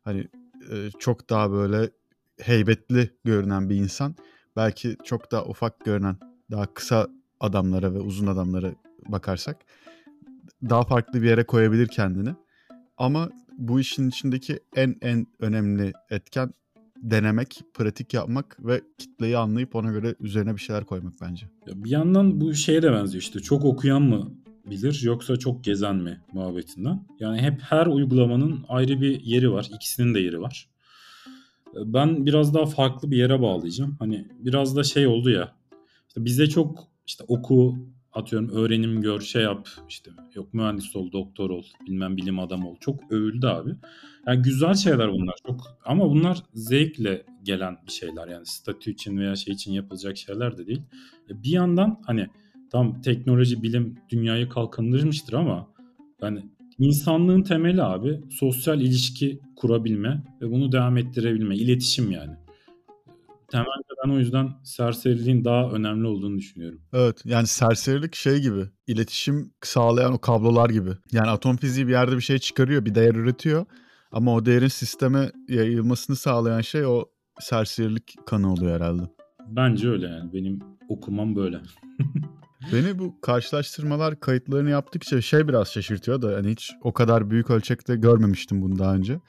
Hani 0.05 0.29
e, 0.71 0.91
çok 0.99 1.31
daha 1.31 1.51
böyle 1.51 1.91
heybetli 2.41 3.11
görünen 3.25 3.71
bir 3.71 3.77
insan 3.77 4.15
belki 4.57 4.97
çok 5.05 5.33
daha 5.33 5.45
ufak 5.45 5.85
görünen 5.85 6.17
daha 6.51 6.75
kısa 6.75 7.09
adamlara 7.41 7.95
ve 7.95 7.99
uzun 7.99 8.27
adamlara 8.27 8.75
bakarsak 9.09 9.57
daha 10.63 10.83
farklı 10.83 11.23
bir 11.23 11.29
yere 11.29 11.45
koyabilir 11.45 11.89
kendini. 11.89 12.35
Ama 12.97 13.31
bu 13.59 13.81
işin 13.81 14.09
içindeki 14.09 14.61
en 14.77 14.97
en 15.01 15.27
önemli 15.41 15.93
etken 16.11 16.55
denemek, 17.03 17.61
pratik 17.75 18.15
yapmak 18.15 18.57
ve 18.67 18.81
kitleyi 18.99 19.37
anlayıp 19.37 19.75
ona 19.75 19.91
göre 19.91 20.15
üzerine 20.21 20.55
bir 20.55 20.61
şeyler 20.61 20.85
koymak 20.85 21.15
bence. 21.21 21.47
Ya 21.67 21.85
bir 21.85 21.91
yandan 21.91 22.41
bu 22.41 22.55
şeye 22.55 22.83
de 22.83 22.93
benziyor 22.93 23.23
işte 23.23 23.41
çok 23.41 23.65
okuyan 23.65 24.03
mı 24.03 24.33
bilir 24.71 25.01
yoksa 25.05 25.37
çok 25.37 25.65
gezen 25.65 25.97
mi 25.97 26.21
muhabbetinden. 26.33 27.07
Yani 27.21 27.43
hep 27.43 27.61
her 27.61 27.87
uygulamanın 27.87 28.65
ayrı 28.69 29.01
bir 29.01 29.21
yeri 29.21 29.53
var. 29.53 29.69
İkisinin 29.75 30.15
de 30.15 30.21
yeri 30.21 30.41
var. 30.41 30.69
Ben 31.75 32.27
biraz 32.27 32.55
daha 32.55 32.67
farklı 32.67 33.11
bir 33.11 33.17
yere 33.17 33.43
bağlayacağım. 33.43 33.97
Hani 33.99 34.29
biraz 34.39 34.77
da 34.77 34.85
şey 34.85 35.07
oldu 35.07 35.31
ya. 35.31 35.53
İşte 36.09 36.25
bize 36.25 36.47
çok 36.47 36.89
işte 37.07 37.25
oku, 37.29 37.77
atıyorum 38.17 38.49
öğrenim 38.49 39.01
gör, 39.01 39.21
şey 39.21 39.43
yap 39.43 39.69
işte 39.89 40.11
yok 40.35 40.55
mühendis 40.55 40.97
ol, 40.97 41.13
doktor 41.13 41.51
ol, 41.51 41.63
bilmem 41.87 42.17
bilim 42.17 42.39
adamı 42.39 42.71
ol. 42.71 42.77
Çok 42.81 43.13
övüldü 43.13 43.47
abi. 43.47 43.71
Yani 44.27 44.43
güzel 44.43 44.75
şeyler 44.75 45.13
bunlar 45.13 45.35
çok 45.47 45.79
ama 45.85 46.11
bunlar 46.11 46.39
zevkle 46.55 47.27
gelen 47.43 47.77
bir 47.87 47.93
şeyler 47.93 48.29
yani 48.29 48.47
statü 48.47 48.91
için 48.91 49.19
veya 49.19 49.37
şey 49.37 49.55
için 49.55 49.73
yapılacak 49.73 50.17
şeyler 50.17 50.59
de 50.59 50.67
değil. 50.67 50.83
E, 51.31 51.43
bir 51.43 51.51
yandan 51.51 52.01
hani 52.07 52.27
tam 52.71 53.03
teknoloji, 53.03 53.63
bilim 53.63 53.99
dünyayı 54.09 54.49
kalkındırmıştır 54.49 55.33
ama 55.33 55.69
yani 56.23 56.43
insanlığın 56.79 57.43
temeli 57.43 57.83
abi 57.83 58.21
sosyal 58.31 58.81
ilişki 58.81 59.41
kurabilme 59.57 60.23
ve 60.41 60.51
bunu 60.51 60.73
devam 60.73 60.97
ettirebilme, 60.97 61.57
iletişim 61.57 62.11
yani. 62.11 62.46
Temelde 63.51 63.89
ben 64.05 64.11
o 64.11 64.19
yüzden 64.19 64.51
serseriliğin 64.65 65.45
daha 65.45 65.71
önemli 65.71 66.07
olduğunu 66.07 66.39
düşünüyorum. 66.39 66.81
Evet 66.93 67.23
yani 67.25 67.47
serserilik 67.47 68.15
şey 68.15 68.39
gibi 68.39 68.63
iletişim 68.87 69.53
sağlayan 69.63 70.13
o 70.13 70.19
kablolar 70.19 70.71
gibi. 70.71 70.91
Yani 71.13 71.31
atom 71.31 71.57
fiziği 71.57 71.87
bir 71.87 71.93
yerde 71.93 72.17
bir 72.17 72.21
şey 72.21 72.39
çıkarıyor 72.39 72.85
bir 72.85 72.95
değer 72.95 73.15
üretiyor 73.15 73.67
ama 74.13 74.35
o 74.35 74.47
değerin 74.47 74.69
sisteme 74.69 75.31
yayılmasını 75.49 76.17
sağlayan 76.17 76.61
şey 76.61 76.87
o 76.87 77.05
serserilik 77.41 78.15
kanı 78.27 78.53
oluyor 78.53 78.77
herhalde. 78.77 79.03
Bence 79.49 79.89
öyle 79.89 80.07
yani 80.07 80.33
benim 80.33 80.59
okumam 80.89 81.37
böyle. 81.37 81.61
Beni 82.73 82.99
bu 82.99 83.21
karşılaştırmalar 83.21 84.21
kayıtlarını 84.21 84.71
yaptıkça 84.71 85.21
şey 85.21 85.49
biraz 85.49 85.69
şaşırtıyor 85.69 86.23
da 86.23 86.37
hani 86.37 86.51
hiç 86.51 86.73
o 86.83 86.93
kadar 86.93 87.31
büyük 87.31 87.51
ölçekte 87.51 87.97
görmemiştim 87.97 88.63
bunu 88.63 88.79
daha 88.79 88.95
önce. 88.95 89.21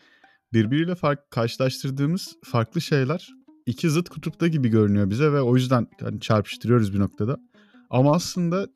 Birbiriyle 0.53 0.95
fark, 0.95 1.31
karşılaştırdığımız 1.31 2.35
farklı 2.43 2.81
şeyler 2.81 3.36
iki 3.67 3.89
zıt 3.89 4.09
kutupta 4.09 4.47
gibi 4.47 4.69
görünüyor 4.69 5.09
bize 5.09 5.31
ve 5.31 5.41
o 5.41 5.55
yüzden 5.55 5.87
hani 6.01 6.19
çarpıştırıyoruz 6.19 6.93
bir 6.93 6.99
noktada. 6.99 7.37
Ama 7.89 8.15
aslında 8.15 8.67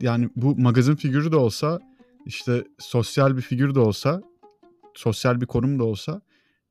yani 0.00 0.28
bu 0.36 0.56
magazin 0.56 0.96
figürü 0.96 1.32
de 1.32 1.36
olsa 1.36 1.80
işte 2.26 2.64
sosyal 2.78 3.36
bir 3.36 3.42
figür 3.42 3.74
de 3.74 3.80
olsa 3.80 4.22
sosyal 4.94 5.40
bir 5.40 5.46
konum 5.46 5.78
da 5.78 5.84
olsa 5.84 6.20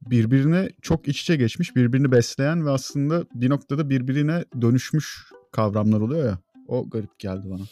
birbirine 0.02 0.70
çok 0.82 1.08
iç 1.08 1.22
içe 1.22 1.36
geçmiş, 1.36 1.76
birbirini 1.76 2.12
besleyen 2.12 2.66
ve 2.66 2.70
aslında 2.70 3.26
bir 3.34 3.50
noktada 3.50 3.90
birbirine 3.90 4.46
dönüşmüş 4.62 5.32
kavramlar 5.52 6.02
oluyor 6.02 6.26
ya. 6.26 6.40
O 6.68 6.90
garip 6.90 7.20
geldi 7.20 7.50
bana. 7.50 7.64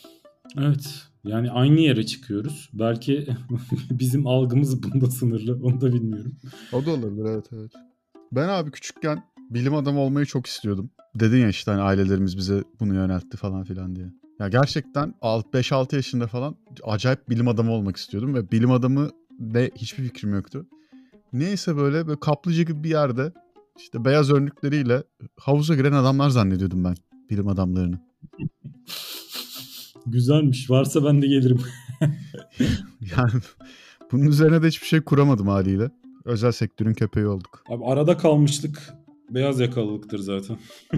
Evet. 0.57 1.03
Yani 1.23 1.51
aynı 1.51 1.79
yere 1.79 2.05
çıkıyoruz. 2.05 2.69
Belki 2.73 3.27
bizim 3.91 4.27
algımız 4.27 4.83
bunda 4.83 5.11
sınırlı. 5.11 5.59
Onu 5.63 5.81
da 5.81 5.93
bilmiyorum. 5.93 6.35
O 6.73 6.85
da 6.85 6.91
olabilir 6.91 7.25
evet 7.25 7.45
evet. 7.53 7.71
Ben 8.31 8.47
abi 8.47 8.71
küçükken 8.71 9.23
bilim 9.49 9.75
adamı 9.75 9.99
olmayı 9.99 10.25
çok 10.25 10.47
istiyordum. 10.47 10.89
Dedin 11.15 11.37
ya 11.37 11.49
işte 11.49 11.71
hani 11.71 11.81
ailelerimiz 11.81 12.37
bize 12.37 12.63
bunu 12.79 12.95
yöneltti 12.95 13.37
falan 13.37 13.63
filan 13.63 13.95
diye. 13.95 14.07
Ya 14.39 14.47
gerçekten 14.47 15.13
5-6 15.21 15.95
yaşında 15.95 16.27
falan 16.27 16.55
acayip 16.83 17.29
bilim 17.29 17.47
adamı 17.47 17.71
olmak 17.71 17.97
istiyordum 17.97 18.33
ve 18.33 18.51
bilim 18.51 18.71
adamı 18.71 19.09
ne 19.39 19.69
hiçbir 19.75 20.03
fikrim 20.03 20.33
yoktu. 20.33 20.67
Neyse 21.33 21.77
böyle, 21.77 22.07
böyle 22.07 22.19
kaplıca 22.19 22.63
gibi 22.63 22.83
bir 22.83 22.89
yerde 22.89 23.33
işte 23.77 24.05
beyaz 24.05 24.31
önlükleriyle 24.31 25.03
havuza 25.39 25.75
giren 25.75 25.91
adamlar 25.91 26.29
zannediyordum 26.29 26.83
ben 26.83 26.95
bilim 27.29 27.47
adamlarını. 27.47 27.99
Güzelmiş. 30.05 30.69
Varsa 30.69 31.05
ben 31.05 31.21
de 31.21 31.27
gelirim. 31.27 31.61
yani 33.01 33.41
bunun 34.11 34.25
üzerine 34.25 34.63
de 34.63 34.67
hiçbir 34.67 34.87
şey 34.87 35.01
kuramadım 35.01 35.47
haliyle. 35.47 35.91
Özel 36.25 36.51
sektörün 36.51 36.93
köpeği 36.93 37.27
olduk. 37.27 37.63
Abi 37.69 37.85
arada 37.85 38.17
kalmışlık 38.17 38.93
beyaz 39.29 39.59
yakalılıktır 39.59 40.19
zaten. 40.19 40.57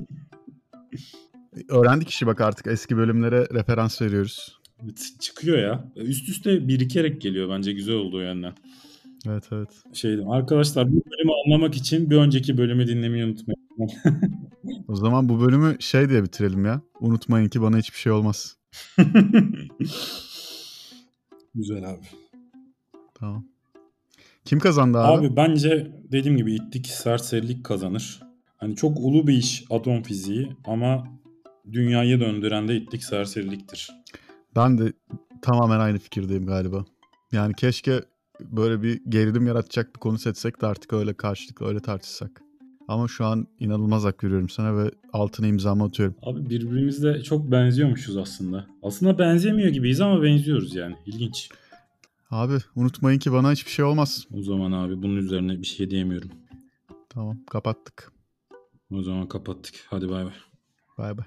Öğrendik 1.69 2.09
işi 2.09 2.27
bak 2.27 2.41
artık 2.41 2.67
eski 2.67 2.97
bölümlere 2.97 3.47
referans 3.53 4.01
veriyoruz. 4.01 4.59
Çıkıyor 5.19 5.57
ya. 5.57 5.91
Üst 5.95 6.29
üste 6.29 6.67
birikerek 6.67 7.21
geliyor 7.21 7.49
bence 7.49 7.73
güzel 7.73 7.95
oldu 7.95 8.17
o 8.17 8.19
yönden. 8.19 8.53
Evet 9.27 9.43
evet. 9.51 9.69
Şeydim 9.93 10.29
arkadaşlar 10.29 10.87
bu 10.87 11.03
bölümü 11.11 11.31
anlamak 11.45 11.75
için 11.75 12.09
bir 12.09 12.15
önceki 12.15 12.57
bölümü 12.57 12.87
dinlemeyi 12.87 13.25
unutmayın. 13.25 13.57
o 14.87 14.95
zaman 14.95 15.29
bu 15.29 15.41
bölümü 15.41 15.75
şey 15.79 16.09
diye 16.09 16.23
bitirelim 16.23 16.65
ya. 16.65 16.81
Unutmayın 16.99 17.49
ki 17.49 17.61
bana 17.61 17.77
hiçbir 17.77 17.97
şey 17.97 18.11
olmaz. 18.11 18.57
Güzel 21.55 21.89
abi. 21.89 22.05
Tamam. 23.13 23.45
Kim 24.47 24.59
kazandı 24.59 24.97
abi? 24.97 25.27
Abi 25.27 25.35
bence 25.35 25.91
dediğim 26.11 26.37
gibi 26.37 26.53
ittik 26.53 26.87
serserilik 26.87 27.63
kazanır. 27.63 28.19
Hani 28.57 28.75
çok 28.75 28.97
ulu 28.97 29.27
bir 29.27 29.33
iş 29.33 29.65
atom 29.69 30.03
fiziği 30.03 30.49
ama 30.65 31.07
dünyayı 31.71 32.19
döndüren 32.19 32.67
de 32.67 32.75
ittik 32.75 33.03
serseriliktir. 33.03 33.89
Ben 34.55 34.77
de 34.77 34.93
tamamen 35.41 35.79
aynı 35.79 35.99
fikirdeyim 35.99 36.45
galiba. 36.45 36.85
Yani 37.31 37.53
keşke 37.53 38.01
böyle 38.41 38.81
bir 38.81 39.01
gerilim 39.09 39.47
yaratacak 39.47 39.95
bir 39.95 39.99
konu 39.99 40.17
seçsek 40.17 40.61
de 40.61 40.65
artık 40.67 40.93
öyle 40.93 41.13
karşılıklı 41.13 41.67
öyle 41.67 41.79
tartışsak. 41.79 42.41
Ama 42.87 43.07
şu 43.07 43.25
an 43.25 43.47
inanılmaz 43.59 44.03
hak 44.03 44.23
veriyorum 44.23 44.49
sana 44.49 44.77
ve 44.77 44.91
altına 45.13 45.47
imzamı 45.47 45.83
atıyorum. 45.83 46.15
Abi 46.21 46.49
birbirimizle 46.49 47.23
çok 47.23 47.51
benziyormuşuz 47.51 48.17
aslında. 48.17 48.67
Aslında 48.83 49.19
benzemiyor 49.19 49.69
gibiyiz 49.69 50.01
ama 50.01 50.23
benziyoruz 50.23 50.75
yani. 50.75 50.95
İlginç. 51.05 51.49
Abi 52.31 52.57
unutmayın 52.75 53.19
ki 53.19 53.31
bana 53.31 53.51
hiçbir 53.51 53.71
şey 53.71 53.85
olmaz. 53.85 54.27
O 54.33 54.41
zaman 54.41 54.71
abi 54.71 55.01
bunun 55.01 55.15
üzerine 55.15 55.61
bir 55.61 55.67
şey 55.67 55.89
diyemiyorum. 55.89 56.31
Tamam 57.09 57.37
kapattık. 57.49 58.11
O 58.91 59.01
zaman 59.03 59.27
kapattık. 59.27 59.75
Hadi 59.89 60.09
bay 60.09 60.25
bay. 60.25 60.33
Bay 60.97 61.17
bay. 61.17 61.25